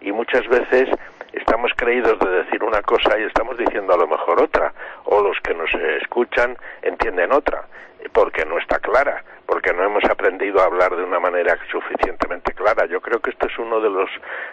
Y 0.00 0.10
muchas 0.10 0.46
veces 0.48 0.88
estamos 1.32 1.72
creídos 1.76 2.18
de 2.18 2.30
decir 2.30 2.62
una 2.62 2.82
cosa 2.82 3.18
y 3.18 3.24
estamos 3.24 3.56
diciendo 3.56 3.94
a 3.94 3.96
lo 3.96 4.06
mejor 4.06 4.42
otra, 4.42 4.72
o 5.04 5.22
los 5.22 5.38
que 5.40 5.54
nos 5.54 5.72
escuchan 6.02 6.56
entienden 6.82 7.32
otra, 7.32 7.64
porque 8.12 8.44
no 8.44 8.58
está 8.58 8.78
clara, 8.78 9.24
porque 9.46 9.72
no 9.72 9.84
hemos 9.84 10.04
aprendido 10.04 10.60
a 10.60 10.66
hablar 10.66 10.96
de 10.96 11.04
una 11.04 11.20
manera 11.20 11.56
suficientemente 11.70 12.52
clara. 12.52 12.86
Yo 12.86 13.00
creo 13.00 13.20
que 13.20 13.30
este 13.30 13.46
es 13.46 13.58
uno 13.58 13.80
de 13.80 13.90
los 13.90 14.10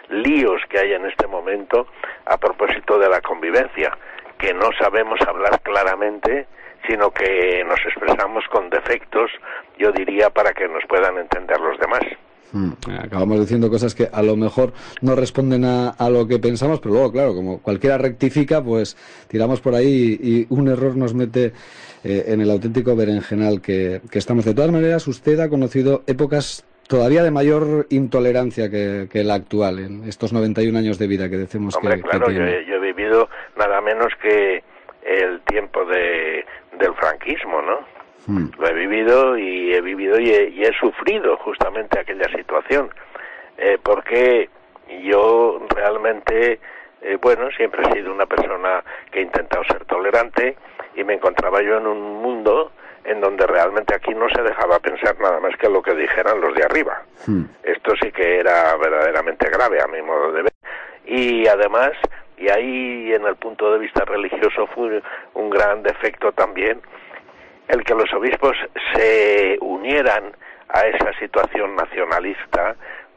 líos 0.08 0.62
que 0.68 0.78
hay 0.78 0.92
en 0.92 1.06
este 1.06 1.26
momento 1.26 1.86
a 2.26 2.36
propósito 2.36 2.98
de 2.98 3.08
la 3.08 3.20
convivencia, 3.20 3.96
que 4.38 4.54
no 4.54 4.70
sabemos 4.78 5.20
hablar 5.26 5.60
claramente, 5.60 6.46
sino 6.88 7.10
que 7.10 7.62
nos 7.64 7.78
expresamos 7.84 8.44
con 8.48 8.70
defectos, 8.70 9.30
yo 9.78 9.92
diría, 9.92 10.30
para 10.30 10.52
que 10.52 10.66
nos 10.66 10.84
puedan 10.86 11.18
entender 11.18 11.60
los 11.60 11.78
demás. 11.78 12.00
Hmm. 12.52 12.72
Acabamos 12.98 13.40
diciendo 13.40 13.70
cosas 13.70 13.94
que 13.94 14.08
a 14.12 14.22
lo 14.22 14.36
mejor 14.36 14.72
no 15.02 15.14
responden 15.14 15.64
a, 15.64 16.10
lo 16.10 16.26
que 16.26 16.38
pensamos, 16.38 16.80
pero 16.80 16.94
luego, 16.94 17.12
claro, 17.12 17.34
como 17.34 17.60
cualquiera 17.60 17.98
rectifica, 17.98 18.62
pues 18.62 18.96
tiramos 19.28 19.60
por 19.60 19.74
ahí 19.74 20.18
y, 20.20 20.46
un 20.50 20.68
error 20.68 20.96
nos 20.96 21.14
mete 21.14 21.52
eh, 22.02 22.24
en 22.26 22.40
el 22.40 22.50
auténtico 22.50 22.96
berenjenal 22.96 23.60
que, 23.60 24.00
que, 24.10 24.18
estamos. 24.18 24.44
De 24.44 24.54
todas 24.54 24.72
maneras, 24.72 25.06
usted 25.06 25.38
ha 25.38 25.48
conocido 25.48 26.02
épocas 26.06 26.64
todavía 26.90 27.22
de 27.22 27.30
mayor 27.30 27.86
intolerancia 27.90 28.68
que, 28.68 29.08
la 29.24 29.34
actual, 29.34 29.78
en 29.78 30.08
estos 30.08 30.32
91 30.32 30.76
años 30.76 30.98
de 30.98 31.06
vida 31.06 31.30
que 31.30 31.36
decimos 31.36 31.76
que, 31.76 32.00
claro, 32.02 32.30
Yo, 32.30 32.42
he, 32.42 32.66
yo 32.66 32.74
he 32.74 32.80
vivido 32.80 33.28
nada 33.56 33.80
menos 33.80 34.12
que 34.20 34.64
el 35.04 35.40
tiempo 35.42 35.84
de, 35.84 36.44
del 36.78 36.92
franquismo, 36.94 37.62
¿no? 37.62 37.99
Hmm. 38.26 38.48
Lo 38.58 38.68
he 38.68 38.74
vivido 38.74 39.38
y 39.38 39.74
he 39.74 39.80
vivido 39.80 40.18
y 40.20 40.30
he, 40.30 40.72
sufrido 40.78 41.36
justamente 41.38 41.98
aquella 41.98 42.28
situación, 42.28 42.90
eh, 43.58 43.78
porque 43.82 44.48
yo 45.02 45.60
realmente, 45.74 46.60
eh, 47.02 47.18
bueno, 47.20 47.50
siempre 47.56 47.82
he 47.82 47.92
sido 47.92 48.12
una 48.12 48.26
persona 48.26 48.82
que 49.10 49.20
he 49.20 49.22
intentado 49.22 49.64
ser 49.64 49.84
tolerante 49.84 50.56
y 50.94 51.04
me 51.04 51.14
encontraba 51.14 51.62
yo 51.62 51.78
en 51.78 51.86
un 51.86 52.22
mundo 52.22 52.72
en 53.04 53.20
donde 53.20 53.46
realmente 53.46 53.94
aquí 53.94 54.14
no 54.14 54.28
se 54.28 54.42
dejaba 54.42 54.78
pensar 54.78 55.18
nada 55.20 55.40
más 55.40 55.56
que 55.56 55.68
lo 55.68 55.82
que 55.82 55.94
dijeran 55.94 56.40
los 56.40 56.54
de 56.54 56.64
arriba. 56.64 57.02
Hmm. 57.26 57.44
Esto 57.62 57.94
sí 58.00 58.12
que 58.12 58.38
era 58.38 58.76
verdaderamente 58.76 59.48
grave 59.48 59.80
a 59.82 59.86
mi 59.86 60.02
modo 60.02 60.32
de 60.32 60.42
ver. 60.42 60.52
Y 61.06 61.46
además, 61.46 61.92
y 62.36 62.48
ahí 62.48 63.12
en 63.12 63.24
el 63.24 63.36
punto 63.36 63.72
de 63.72 63.78
vista 63.78 64.04
religioso 64.04 64.66
fue 64.68 65.02
un 65.34 65.50
gran 65.50 65.82
defecto 65.82 66.32
también, 66.32 66.80
el 67.72 67.84
que 67.84 67.94
los 67.94 68.12
obispos 68.14 68.56
se 68.94 69.56
unieran 69.60 70.32
a 70.68 70.80
esa 70.82 71.12
situación 71.18 71.74
nacionalista 71.76 72.76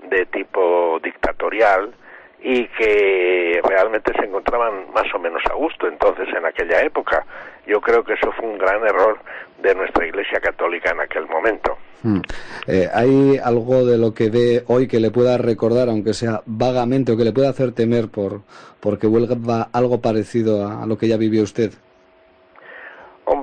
de 0.10 0.26
tipo 0.28 1.00
dictatorial 1.04 1.94
y 2.42 2.68
que 2.68 3.62
realmente 3.64 4.12
se 4.20 4.26
encontraban 4.26 4.92
más 4.94 5.06
o 5.16 5.20
menos 5.20 5.42
a 5.50 5.54
gusto 5.54 5.88
entonces 5.88 6.28
en 6.36 6.46
aquella 6.46 6.82
época. 6.82 7.26
Yo 7.66 7.80
creo 7.80 8.04
que 8.04 8.14
eso 8.14 8.32
fue 8.34 8.46
un 8.46 8.58
gran 8.58 8.86
error 8.86 9.18
de 9.62 9.74
nuestra 9.74 10.06
Iglesia 10.06 10.42
Católica 10.42 10.92
en 10.92 11.00
aquel 11.00 11.26
momento. 11.28 11.78
Hmm. 12.02 12.20
Eh, 12.68 12.90
¿Hay 12.94 13.38
algo 13.42 13.86
de 13.86 13.98
lo 13.98 14.14
que 14.14 14.30
ve 14.30 14.64
hoy 14.68 14.90
que 14.90 15.00
le 15.00 15.10
pueda 15.10 15.38
recordar, 15.38 15.88
aunque 15.88 16.14
sea 16.14 16.42
vagamente, 16.46 17.14
o 17.14 17.18
que 17.18 17.24
le 17.24 17.32
pueda 17.32 17.50
hacer 17.50 17.72
temer 17.72 18.10
por 18.10 18.42
porque 18.82 19.08
vuelva 19.08 19.70
algo 19.72 20.02
parecido 20.02 20.68
a 20.68 20.86
lo 20.86 20.98
que 20.98 21.08
ya 21.08 21.16
vivió 21.16 21.44
usted? 21.44 21.72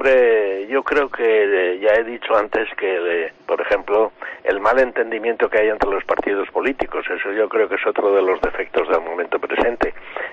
Hombre, 0.01 0.67
yo 0.69 0.83
creo 0.83 1.11
que 1.11 1.23
eh, 1.23 1.79
ya 1.79 1.93
he 1.93 2.05
dicho 2.05 2.35
antes 2.35 2.67
que, 2.79 2.89
eh, 3.27 3.33
por 3.45 3.61
ejemplo, 3.61 4.13
el 4.45 4.59
mal 4.59 4.79
entendimiento 4.79 5.51
que 5.51 5.59
hay 5.59 5.69
entre 5.69 5.91
los 5.91 6.03
partidos 6.05 6.49
políticos, 6.53 7.05
eso 7.15 7.31
yo 7.33 7.51
creo 7.51 7.69
que 7.69 7.75
es 7.75 7.87
otro 7.87 8.11
de 8.15 8.23
los 8.23 8.41
defectos 8.41 8.89
del 8.89 9.03
momento 9.03 9.39
presente. 9.39 9.93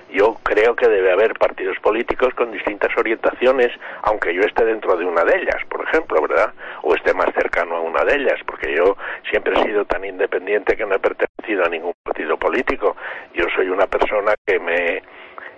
Yo 0.10 0.38
creo 0.42 0.74
que 0.74 0.88
debe 0.88 1.12
haber 1.12 1.34
partidos 1.34 1.78
políticos 1.80 2.34
con 2.34 2.50
distintas 2.50 2.98
orientaciones, 2.98 3.78
aunque 4.04 4.34
yo 4.34 4.44
esté 4.44 4.64
dentro 4.64 4.96
de 4.96 5.04
una 5.04 5.26
de 5.26 5.36
ellas, 5.36 5.62
por 5.68 5.84
ejemplo, 5.84 6.22
¿verdad? 6.22 6.54
O 6.84 6.96
esté 6.96 7.14
más 7.14 7.34
cercano 7.34 7.76
a 7.76 7.82
una 7.82 8.06
de 8.06 8.16
ellas, 8.16 8.40
porque 8.46 8.74
yo 8.74 8.96
siempre 9.30 9.52
he 9.54 9.64
sido 9.64 9.84
tan 9.84 10.06
independiente 10.06 10.78
que 10.78 10.86
no 10.86 10.96
he 10.96 11.00
pertenecido 11.00 11.66
a 11.66 11.70
ningún 11.70 11.94
partido 12.04 12.38
político. 12.38 12.96
Yo 13.34 13.44
soy 13.54 13.68
una 13.68 13.88
persona 13.88 14.34
que 14.46 14.60
me 14.60 15.04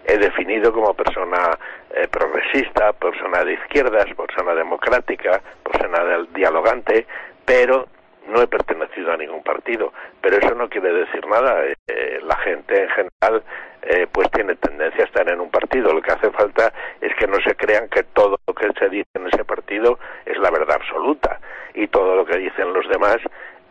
he 0.05 0.17
definido 0.17 0.71
como 0.73 0.93
persona 0.93 1.57
eh, 1.91 2.07
progresista, 2.07 2.93
persona 2.93 3.43
de 3.43 3.53
izquierdas, 3.53 4.05
persona 4.15 4.53
democrática, 4.55 5.41
persona 5.63 6.25
dialogante, 6.33 7.05
pero 7.45 7.87
no 8.27 8.41
he 8.41 8.47
pertenecido 8.47 9.11
a 9.11 9.17
ningún 9.17 9.43
partido. 9.43 9.91
Pero 10.21 10.37
eso 10.37 10.53
no 10.55 10.69
quiere 10.69 10.93
decir 10.93 11.25
nada. 11.27 11.63
Eh, 11.87 12.19
la 12.23 12.37
gente 12.37 12.83
en 12.83 12.89
general 12.89 13.43
eh, 13.81 14.07
pues 14.11 14.29
tiene 14.31 14.55
tendencia 14.55 15.03
a 15.03 15.07
estar 15.07 15.29
en 15.29 15.39
un 15.39 15.49
partido. 15.49 15.93
Lo 15.93 16.01
que 16.01 16.11
hace 16.11 16.29
falta 16.31 16.73
es 17.01 17.13
que 17.15 17.27
no 17.27 17.37
se 17.41 17.55
crean 17.55 17.89
que 17.89 18.03
todo 18.03 18.39
lo 18.47 18.53
que 18.53 18.67
se 18.77 18.89
dice 18.89 19.09
en 19.15 19.27
ese 19.27 19.43
partido 19.43 19.99
es 20.25 20.37
la 20.37 20.51
verdad 20.51 20.75
absoluta 20.75 21.39
y 21.73 21.87
todo 21.87 22.15
lo 22.15 22.25
que 22.25 22.37
dicen 22.37 22.73
los 22.73 22.87
demás 22.89 23.17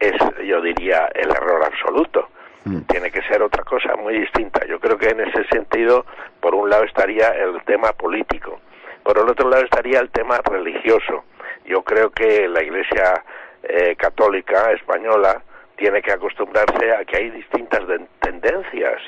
es, 0.01 0.15
yo 0.45 0.61
diría, 0.61 1.09
el 1.15 1.31
error 1.31 1.65
absoluto. 1.65 2.29
Mm. 2.65 2.83
tiene 2.83 3.11
que 3.11 3.23
ser 3.23 3.41
otra 3.43 3.63
cosa 3.65 3.97
muy 3.97 4.19
distinta. 4.19 4.65
Yo 4.67 4.79
creo 4.81 4.99
que 4.99 5.09
en 5.09 5.21
ese 5.21 5.45
sentido, 5.45 6.05
por 6.41 6.55
un 6.55 6.69
lado 6.69 6.85
estaría 6.85 7.29
el 7.29 7.63
tema 7.65 7.93
político, 7.93 8.61
por 9.03 9.17
el 9.17 9.29
otro 9.29 9.49
lado 9.49 9.65
estaría 9.65 10.01
el 10.01 10.11
religioso. 10.45 11.25
Yo 11.65 11.83
creo 11.83 12.11
que 12.11 12.49
la 12.49 12.63
Iglesia 12.63 13.25
eh, 13.63 13.97
católica 13.97 14.71
española 14.73 15.43
tiene 15.77 16.03
que 16.03 16.13
acostumbrarse 16.13 16.93
a 16.93 17.05
que 17.05 17.17
hay 17.17 17.31
distintas 17.31 17.83
tendencias 18.21 19.03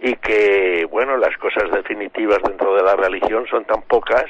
y 0.00 0.14
que, 0.16 0.86
bueno, 0.90 1.16
las 1.16 1.36
cosas 1.38 1.70
definitivas 1.70 2.38
dentro 2.42 2.74
de 2.74 2.82
la 2.82 2.96
religión 2.96 3.46
son 3.46 3.64
tan 3.64 3.82
pocas 3.82 4.24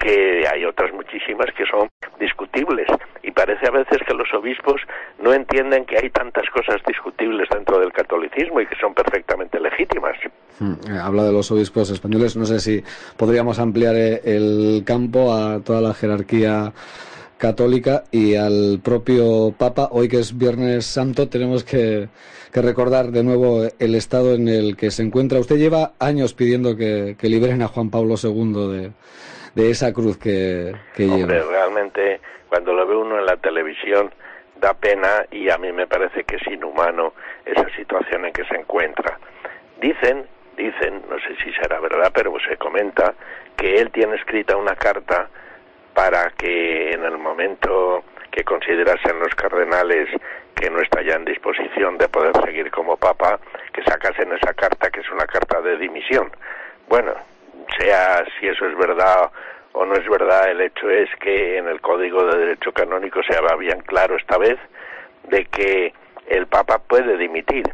que 0.00 0.46
hay 0.50 0.64
otras 0.64 0.92
muchísimas 0.92 1.46
que 1.56 1.64
son 1.66 1.88
discutibles 2.18 2.88
y 3.22 3.30
parece 3.30 3.66
a 3.68 3.70
veces 3.70 3.98
que 4.06 4.14
los 4.14 4.32
obispos 4.32 4.80
no 5.22 5.32
entienden 5.34 5.84
que 5.84 5.98
hay 5.98 6.08
tantas 6.10 6.48
cosas 6.50 6.80
discutibles 6.86 7.48
dentro 7.50 7.78
del 7.78 7.92
catolicismo 7.92 8.60
y 8.60 8.66
que 8.66 8.76
son 8.76 8.94
perfectamente 8.94 9.60
legítimas. 9.60 10.16
Hmm, 10.58 10.72
eh, 10.88 10.98
habla 11.00 11.24
de 11.24 11.32
los 11.32 11.50
obispos 11.50 11.90
españoles, 11.90 12.36
no 12.36 12.46
sé 12.46 12.60
si 12.60 12.82
podríamos 13.16 13.58
ampliar 13.58 13.94
eh, 13.94 14.20
el 14.24 14.82
campo 14.86 15.34
a 15.34 15.60
toda 15.60 15.82
la 15.82 15.92
jerarquía 15.92 16.72
católica 17.36 18.04
y 18.10 18.36
al 18.36 18.80
propio 18.82 19.54
Papa. 19.56 19.88
Hoy 19.92 20.08
que 20.08 20.18
es 20.18 20.36
Viernes 20.36 20.86
Santo 20.86 21.28
tenemos 21.28 21.62
que, 21.62 22.08
recordar 22.52 23.12
de 23.12 23.22
nuevo 23.22 23.62
el 23.78 23.94
estado 23.94 24.34
en 24.34 24.48
el 24.48 24.76
que 24.76 24.90
se 24.90 25.02
encuentra. 25.02 25.38
Usted 25.40 25.56
lleva 25.56 25.92
años 25.98 26.34
pidiendo 26.34 26.76
que 26.76 27.16
liberen 27.22 27.62
a 27.62 27.68
Juan 27.68 27.90
Pablo 27.90 28.16
II 28.22 28.52
de, 28.72 28.92
de 29.54 29.70
esa 29.70 29.92
cruz 29.92 30.18
que, 30.18 30.74
que 30.94 31.06
Hombre, 31.06 31.42
realmente 31.42 32.20
cuando 32.48 32.72
lo 32.72 32.86
ve 32.86 32.96
uno 32.96 33.18
en 33.18 33.26
la 33.26 33.36
televisión 33.36 34.12
da 34.60 34.74
pena 34.74 35.24
y 35.30 35.48
a 35.50 35.58
mí 35.58 35.72
me 35.72 35.86
parece 35.86 36.24
que 36.24 36.36
es 36.36 36.46
inhumano 36.46 37.14
esa 37.44 37.68
situación 37.76 38.26
en 38.26 38.32
que 38.32 38.44
se 38.44 38.56
encuentra. 38.56 39.18
Dicen, 39.80 40.26
dicen, 40.56 41.02
no 41.08 41.18
sé 41.20 41.36
si 41.42 41.52
será 41.54 41.80
verdad, 41.80 42.12
pero 42.14 42.32
se 42.46 42.56
comenta 42.56 43.14
que 43.56 43.76
él 43.76 43.90
tiene 43.90 44.16
escrita 44.16 44.56
una 44.56 44.74
carta 44.74 45.28
para 45.94 46.30
que 46.30 46.92
en 46.92 47.04
el 47.04 47.18
momento 47.18 48.04
que 48.30 48.44
considerasen 48.44 49.18
los 49.18 49.34
cardenales 49.34 50.08
que 50.54 50.70
no 50.70 50.80
está 50.80 51.02
ya 51.02 51.14
en 51.14 51.24
disposición 51.24 51.96
de 51.96 52.08
poder 52.08 52.32
seguir 52.44 52.70
como 52.70 52.96
papa, 52.96 53.40
que 53.72 53.82
sacasen 53.82 54.32
esa 54.32 54.52
carta 54.52 54.90
que 54.90 55.00
es 55.00 55.10
una 55.10 55.26
carta 55.26 55.60
de 55.62 55.78
dimisión. 55.78 56.30
Bueno, 56.88 57.14
sea 57.78 58.24
si 58.38 58.46
eso 58.46 58.66
es 58.66 58.76
verdad 58.76 59.30
o 59.72 59.84
no 59.84 59.94
es 59.94 60.08
verdad, 60.08 60.50
el 60.50 60.60
hecho 60.60 60.90
es 60.90 61.08
que 61.20 61.58
en 61.58 61.68
el 61.68 61.80
Código 61.80 62.24
de 62.24 62.38
Derecho 62.38 62.72
Canónico 62.72 63.22
se 63.22 63.36
habla 63.36 63.54
bien 63.56 63.80
claro 63.80 64.16
esta 64.16 64.36
vez 64.36 64.58
de 65.28 65.44
que 65.44 65.92
el 66.26 66.46
Papa 66.46 66.78
puede 66.78 67.16
dimitir. 67.16 67.64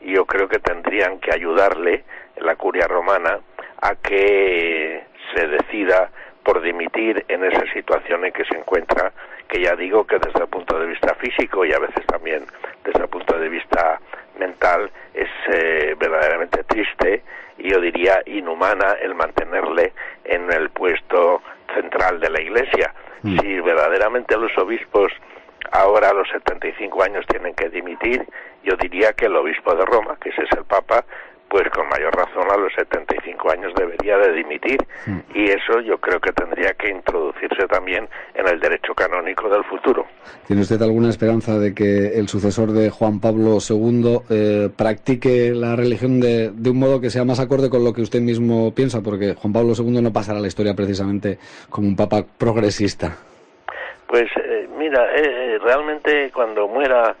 Y 0.00 0.14
yo 0.14 0.26
creo 0.26 0.48
que 0.48 0.58
tendrían 0.58 1.18
que 1.18 1.32
ayudarle 1.34 2.04
la 2.36 2.56
curia 2.56 2.86
romana 2.86 3.40
a 3.80 3.94
que 3.94 5.04
se 5.34 5.46
decida 5.46 6.10
por 6.44 6.60
dimitir 6.60 7.24
en 7.28 7.44
esa 7.44 7.64
situación 7.72 8.24
en 8.24 8.32
que 8.32 8.44
se 8.44 8.56
encuentra, 8.56 9.12
que 9.48 9.60
ya 9.62 9.74
digo 9.74 10.06
que 10.06 10.18
desde 10.18 10.40
el 10.40 10.48
punto 10.48 10.78
de 10.78 10.86
vista 10.86 11.14
físico 11.14 11.64
y 11.64 11.72
a 11.72 11.78
veces 11.78 12.06
también 12.06 12.44
desde 12.84 13.00
el 13.02 13.08
punto 13.08 13.38
de 13.38 13.48
vista 13.48 14.00
mental 14.38 14.90
es 15.14 15.28
eh, 15.52 15.96
verdaderamente 15.98 16.62
triste 16.64 17.22
y 17.58 17.70
yo 17.70 17.80
diría 17.80 18.22
inhumana 18.38 18.92
el 19.02 19.14
mantenerle 19.14 19.92
en 20.24 20.52
el 20.52 20.70
puesto 20.70 21.42
central 21.74 22.20
de 22.20 22.30
la 22.30 22.40
Iglesia. 22.40 22.94
Mm. 23.22 23.38
Si 23.38 23.60
verdaderamente 23.60 24.36
los 24.36 24.56
obispos 24.58 25.12
ahora 25.72 26.10
a 26.10 26.14
los 26.14 26.28
75 26.30 27.02
años 27.02 27.26
tienen 27.26 27.54
que 27.54 27.68
dimitir, 27.68 28.24
yo 28.62 28.76
diría 28.76 29.12
que 29.12 29.26
el 29.26 29.36
obispo 29.36 29.74
de 29.74 29.84
Roma, 29.84 30.16
que 30.20 30.30
ese 30.30 30.42
es 30.42 30.52
el 30.52 30.64
Papa, 30.64 31.04
pues 31.48 31.68
con 31.70 31.88
mayor 31.88 32.14
razón 32.14 32.50
a 32.50 32.56
los 32.56 32.72
75 32.74 33.50
años 33.50 33.72
debería 33.74 34.18
de 34.18 34.32
dimitir 34.32 34.78
mm. 35.06 35.18
y 35.34 35.44
eso 35.50 35.80
yo 35.80 35.98
creo 35.98 36.20
que 36.20 36.32
tendría 36.32 36.72
que 36.74 36.90
introducirse 36.90 37.66
también 37.68 38.08
en 38.34 38.48
el 38.48 38.58
derecho 38.58 38.94
canónico 38.94 39.48
del 39.48 39.64
futuro. 39.64 40.06
¿Tiene 40.46 40.62
usted 40.62 40.80
alguna 40.82 41.08
esperanza 41.08 41.58
de 41.58 41.74
que 41.74 42.18
el 42.18 42.28
sucesor 42.28 42.72
de 42.72 42.90
Juan 42.90 43.20
Pablo 43.20 43.58
II 43.68 44.20
eh, 44.30 44.68
practique 44.76 45.52
la 45.54 45.76
religión 45.76 46.20
de, 46.20 46.50
un 46.50 46.78
modo 46.78 47.00
que 47.00 47.10
sea 47.10 47.24
más 47.24 47.40
acorde 47.40 47.70
con 47.70 47.84
lo 47.84 47.92
que 47.92 48.02
usted 48.02 48.20
mismo 48.20 48.74
piensa? 48.74 49.00
Porque 49.02 49.34
Juan 49.34 49.52
Pablo 49.52 49.72
II 49.78 50.02
no 50.02 50.12
pasará 50.12 50.38
a 50.38 50.42
la 50.42 50.48
historia 50.48 50.74
precisamente 50.74 51.38
como 51.70 51.88
un 51.88 51.96
papa 51.96 52.24
progresista. 52.38 53.16
Pues 54.08 54.26
eh, 54.36 54.68
mira, 54.78 55.06
eh, 55.16 55.58
realmente 55.62 56.30
cuando 56.32 56.68
muera 56.68 57.14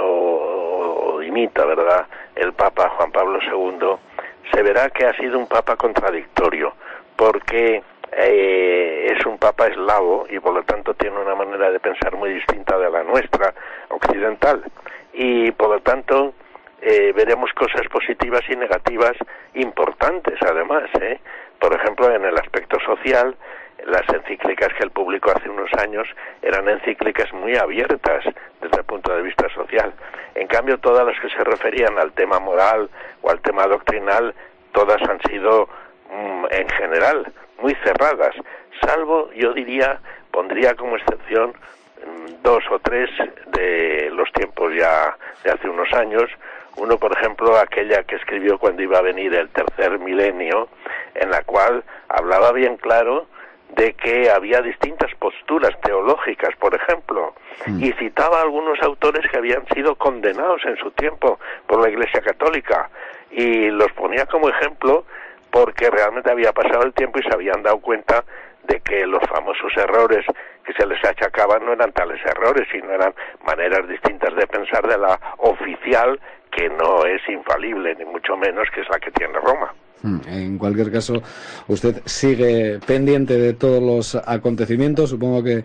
o 0.00 1.18
dimita, 1.20 1.64
¿verdad? 1.64 2.06
El 2.36 2.52
Papa 2.52 2.90
Juan 2.96 3.12
Pablo 3.12 3.38
II, 3.40 3.96
se 4.52 4.62
verá 4.62 4.90
que 4.90 5.06
ha 5.06 5.16
sido 5.16 5.38
un 5.38 5.46
Papa 5.46 5.76
contradictorio, 5.76 6.74
porque 7.16 7.82
eh, 8.12 9.12
es 9.16 9.26
un 9.26 9.38
Papa 9.38 9.66
eslavo 9.66 10.26
y 10.30 10.38
por 10.38 10.54
lo 10.54 10.62
tanto 10.62 10.94
tiene 10.94 11.18
una 11.18 11.34
manera 11.34 11.70
de 11.70 11.80
pensar 11.80 12.14
muy 12.16 12.32
distinta 12.32 12.78
de 12.78 12.90
la 12.90 13.02
nuestra, 13.02 13.54
occidental, 13.88 14.62
y 15.12 15.50
por 15.52 15.70
lo 15.70 15.80
tanto 15.80 16.34
eh, 16.80 17.12
veremos 17.14 17.50
cosas 17.54 17.88
positivas 17.88 18.42
y 18.48 18.56
negativas 18.56 19.12
importantes 19.54 20.34
además. 20.42 20.84
¿eh? 21.00 21.18
Por 21.58 21.72
ejemplo, 21.74 22.14
en 22.14 22.24
el 22.24 22.36
aspecto 22.36 22.78
social, 22.80 23.34
las 23.86 24.08
encíclicas 24.08 24.72
que 24.74 24.84
él 24.84 24.90
publicó 24.90 25.30
hace 25.30 25.48
unos 25.48 25.72
años 25.74 26.08
eran 26.42 26.68
encíclicas 26.68 27.32
muy 27.32 27.56
abiertas 27.56 28.24
desde 28.60 28.78
el 28.78 28.84
punto 28.84 29.14
de 29.14 29.22
vista 29.22 29.48
social. 29.50 29.92
En 30.34 30.46
cambio, 30.46 30.78
todas 30.78 31.06
las 31.06 31.18
que 31.20 31.28
se 31.28 31.44
referían 31.44 31.98
al 31.98 32.12
tema 32.12 32.40
moral 32.40 32.88
o 33.22 33.30
al 33.30 33.40
tema 33.40 33.66
doctrinal, 33.66 34.34
todas 34.72 35.00
han 35.02 35.20
sido, 35.22 35.68
mm, 36.10 36.44
en 36.50 36.68
general, 36.70 37.32
muy 37.60 37.74
cerradas, 37.84 38.34
salvo, 38.80 39.30
yo 39.32 39.52
diría, 39.52 40.00
pondría 40.30 40.74
como 40.74 40.96
excepción 40.96 41.50
mm, 41.50 42.42
dos 42.42 42.64
o 42.70 42.78
tres 42.78 43.10
de 43.46 44.10
los 44.12 44.30
tiempos 44.32 44.72
ya 44.74 45.16
de 45.42 45.50
hace 45.50 45.68
unos 45.68 45.92
años. 45.92 46.30
Uno, 46.76 46.98
por 46.98 47.12
ejemplo, 47.16 47.56
aquella 47.56 48.02
que 48.02 48.16
escribió 48.16 48.58
cuando 48.58 48.82
iba 48.82 48.98
a 48.98 49.02
venir 49.02 49.32
el 49.34 49.48
tercer 49.50 49.98
milenio, 50.00 50.68
en 51.14 51.30
la 51.30 51.42
cual 51.42 51.84
hablaba 52.08 52.50
bien 52.50 52.76
claro 52.76 53.28
de 53.70 53.94
que 53.94 54.30
había 54.30 54.60
distintas 54.60 55.12
posturas 55.16 55.78
teológicas, 55.80 56.54
por 56.56 56.74
ejemplo, 56.74 57.34
mm. 57.66 57.82
y 57.82 57.92
citaba 57.92 58.38
a 58.38 58.42
algunos 58.42 58.80
autores 58.82 59.28
que 59.30 59.36
habían 59.36 59.66
sido 59.74 59.96
condenados 59.96 60.62
en 60.64 60.76
su 60.76 60.90
tiempo 60.92 61.38
por 61.66 61.82
la 61.82 61.90
Iglesia 61.90 62.20
Católica 62.20 62.90
y 63.30 63.70
los 63.70 63.90
ponía 63.92 64.26
como 64.26 64.48
ejemplo 64.48 65.04
porque 65.50 65.90
realmente 65.90 66.30
había 66.30 66.52
pasado 66.52 66.84
el 66.84 66.92
tiempo 66.94 67.18
y 67.18 67.22
se 67.22 67.34
habían 67.34 67.62
dado 67.62 67.78
cuenta 67.78 68.24
de 68.64 68.80
que 68.80 69.06
los 69.06 69.22
famosos 69.28 69.72
errores 69.76 70.24
que 70.64 70.72
se 70.72 70.86
les 70.86 71.02
achacaban 71.04 71.64
no 71.64 71.72
eran 71.72 71.92
tales 71.92 72.20
errores, 72.24 72.66
sino 72.72 72.90
eran 72.90 73.14
maneras 73.44 73.86
distintas 73.86 74.34
de 74.34 74.46
pensar 74.46 74.86
de 74.86 74.98
la 74.98 75.18
oficial 75.38 76.18
que 76.54 76.68
no 76.68 77.04
es 77.04 77.20
infalible, 77.28 77.94
ni 77.96 78.04
mucho 78.04 78.36
menos 78.36 78.68
que 78.74 78.80
es 78.80 78.88
la 78.88 78.98
que 78.98 79.10
tiene 79.10 79.34
Roma. 79.40 79.74
Hmm, 80.02 80.20
en 80.28 80.58
cualquier 80.58 80.92
caso, 80.92 81.22
usted 81.66 82.02
sigue 82.04 82.78
pendiente 82.86 83.38
de 83.38 83.54
todos 83.54 83.82
los 83.82 84.14
acontecimientos, 84.14 85.10
supongo 85.10 85.42
que 85.42 85.64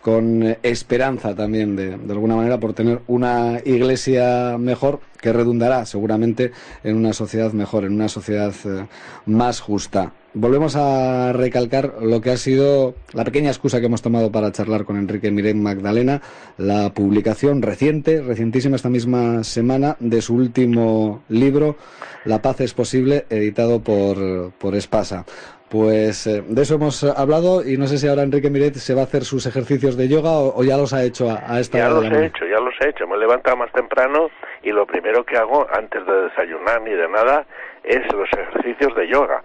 con 0.00 0.56
esperanza 0.62 1.34
también, 1.34 1.76
de, 1.76 1.98
de, 1.98 2.12
alguna 2.12 2.36
manera, 2.36 2.58
por 2.58 2.72
tener 2.72 3.00
una 3.06 3.58
iglesia 3.64 4.56
mejor 4.58 5.00
que 5.20 5.32
redundará 5.32 5.84
seguramente 5.86 6.52
en 6.82 6.96
una 6.96 7.12
sociedad 7.12 7.52
mejor, 7.52 7.84
en 7.84 7.92
una 7.92 8.08
sociedad 8.08 8.54
eh, 8.64 8.86
más 9.26 9.60
justa 9.60 10.12
volvemos 10.34 10.76
a 10.76 11.32
recalcar 11.32 12.02
lo 12.02 12.20
que 12.20 12.30
ha 12.30 12.36
sido 12.36 12.94
la 13.12 13.24
pequeña 13.24 13.50
excusa 13.50 13.80
que 13.80 13.86
hemos 13.86 14.02
tomado 14.02 14.30
para 14.30 14.52
charlar 14.52 14.84
con 14.84 14.96
Enrique 14.96 15.30
Miret 15.30 15.56
Magdalena, 15.56 16.20
la 16.58 16.90
publicación 16.90 17.62
reciente, 17.62 18.20
recientísima 18.20 18.76
esta 18.76 18.90
misma 18.90 19.44
semana, 19.44 19.96
de 20.00 20.20
su 20.20 20.34
último 20.34 21.22
libro, 21.28 21.76
La 22.24 22.42
paz 22.42 22.60
es 22.60 22.74
posible, 22.74 23.24
editado 23.30 23.80
por, 23.80 24.52
por 24.58 24.74
Espasa. 24.74 25.24
Pues 25.70 26.26
eh, 26.26 26.42
de 26.46 26.62
eso 26.62 26.76
hemos 26.76 27.02
hablado 27.04 27.66
y 27.66 27.76
no 27.76 27.86
sé 27.86 27.98
si 27.98 28.06
ahora 28.06 28.22
Enrique 28.22 28.50
Miret 28.50 28.74
se 28.74 28.94
va 28.94 29.02
a 29.02 29.04
hacer 29.04 29.24
sus 29.24 29.46
ejercicios 29.46 29.96
de 29.96 30.08
yoga 30.08 30.30
o, 30.30 30.62
ya 30.62 30.76
los 30.76 30.92
ha 30.92 31.02
hecho 31.02 31.30
a, 31.30 31.58
esta 31.58 31.78
hora. 31.78 32.08
Ya 32.08 32.10
los 32.10 32.22
he 32.22 32.26
hecho, 32.26 32.46
ya 32.46 32.60
los 32.60 32.74
he 32.80 32.88
hecho. 32.90 33.06
Me 33.06 33.16
he 33.16 33.18
levantado 33.18 33.56
más 33.56 33.72
temprano 33.72 34.30
y 34.62 34.70
lo 34.70 34.86
primero 34.86 35.24
que 35.24 35.36
hago 35.36 35.66
antes 35.72 36.06
de 36.06 36.12
desayunar 36.28 36.82
ni 36.82 36.92
de 36.92 37.08
nada 37.08 37.46
es 37.82 38.00
los 38.12 38.28
ejercicios 38.32 38.94
de 38.94 39.08
yoga 39.08 39.42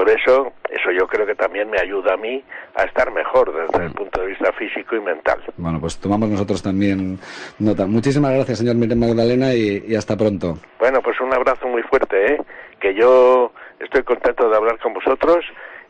por 0.00 0.08
eso, 0.08 0.54
eso 0.70 0.90
yo 0.98 1.06
creo 1.06 1.26
que 1.26 1.34
también 1.34 1.68
me 1.68 1.78
ayuda 1.78 2.14
a 2.14 2.16
mí 2.16 2.42
a 2.74 2.84
estar 2.84 3.12
mejor 3.12 3.52
desde 3.52 3.84
el 3.84 3.92
punto 3.92 4.22
de 4.22 4.28
vista 4.28 4.50
físico 4.52 4.96
y 4.96 5.00
mental. 5.00 5.42
Bueno, 5.58 5.78
pues 5.78 5.98
tomamos 5.98 6.30
nosotros 6.30 6.62
también 6.62 7.18
nota. 7.58 7.84
Muchísimas 7.86 8.32
gracias, 8.32 8.60
señor 8.60 8.76
Miren 8.76 8.98
Magdalena, 8.98 9.52
y, 9.52 9.94
hasta 9.94 10.16
pronto. 10.16 10.56
Bueno, 10.78 11.02
pues 11.02 11.20
un 11.20 11.34
abrazo 11.34 11.68
muy 11.68 11.82
fuerte, 11.82 12.32
¿eh? 12.32 12.38
que 12.80 12.94
yo 12.94 13.52
estoy 13.78 14.02
contento 14.02 14.48
de 14.48 14.56
hablar 14.56 14.78
con 14.78 14.94
vosotros 14.94 15.44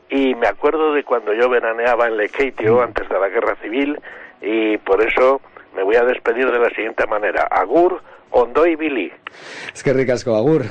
y 0.09 0.35
me 0.35 0.49
acuerdo 0.49 0.93
de 0.93 1.05
cuando 1.05 1.33
yo 1.33 1.49
veraneaba 1.49 2.09
en 2.09 2.17
Lekeitio 2.17 2.79
mm. 2.79 2.81
antes 2.81 3.09
de 3.09 3.17
la 3.17 3.29
guerra 3.29 3.55
civil 3.63 3.97
y 4.43 4.77
por 4.79 5.07
eso 5.07 5.41
me 5.77 5.85
voy 5.85 5.95
a 5.95 6.03
despedir 6.03 6.51
de 6.51 6.59
la 6.59 6.71
siguiente 6.71 7.07
manera. 7.07 7.47
Agur, 7.49 8.03
Ondo 8.33 8.67
y 8.67 8.75
Billy. 8.75 9.13
Es 9.73 9.85
que 9.85 9.93
ricasco, 9.93 10.35
Agur. 10.35 10.65